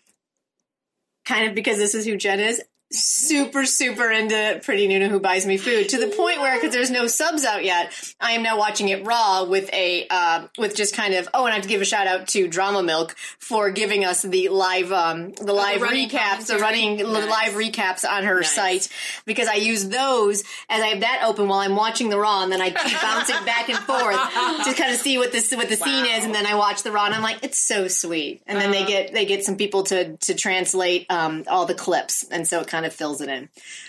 [1.25, 2.63] kind of because this is who Jenn is.
[2.91, 6.91] Super, super into Pretty Noona Who Buys Me Food to the point where, because there's
[6.91, 10.95] no subs out yet, I am now watching it raw with a, uh, with just
[10.95, 13.71] kind of, oh, and I have to give a shout out to Drama Milk for
[13.71, 17.29] giving us the live, um, the live running recaps, the running Nice.
[17.29, 18.53] live recaps on her Nice.
[18.55, 18.89] site
[19.27, 22.51] because I use those as I have that open while I'm watching the raw, and
[22.51, 25.77] then I keep bouncing back and forth to kind of see what this what the
[25.77, 28.41] scene is, and then I watch the raw, and I'm like, it's so sweet.
[28.47, 32.25] And then they get they get some people to to translate um, all the clips,
[32.31, 33.49] and so it kind of fills it in.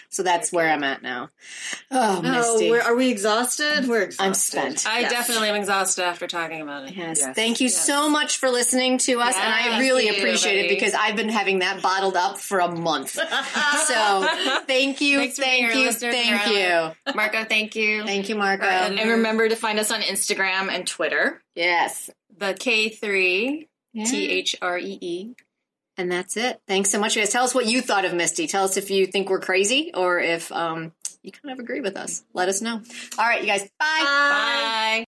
[0.09, 1.29] So that's where I'm at now.
[1.91, 2.69] Oh, Oh, Misty.
[2.71, 3.87] we're, we exhausted?
[3.87, 4.25] We're exhausted.
[4.25, 4.85] I'm spent.
[4.87, 5.11] I Yes.
[5.11, 6.95] definitely am exhausted after talking about it.
[6.95, 7.19] Yes.
[7.21, 7.35] Yes.
[7.35, 7.85] Thank you Yes.
[7.85, 11.29] so much for listening to us, and I really you, appreciate it because I've been
[11.29, 13.11] having that bottled up for a month.
[13.87, 14.27] so
[14.67, 16.95] thank you, Thanks thank you, thank Caroline.
[17.07, 18.03] you, Marco, thank you.
[18.05, 18.65] thank you, Marco.
[18.65, 18.71] Our.
[18.71, 21.41] And remember to find us on Instagram and Twitter.
[21.55, 23.67] yes, the K3
[24.05, 25.33] T H R E E.
[25.99, 26.61] and that's it.
[26.65, 27.29] Thanks so much, you guys.
[27.29, 28.47] Tell us what you thought of Misty.
[28.47, 31.97] Tell us if you think we're crazy or if um, you kind of agree with
[31.97, 32.23] us.
[32.33, 32.81] Let us know.
[33.17, 33.63] All right, you guys.
[33.77, 34.01] Bye.
[34.01, 35.05] Bye.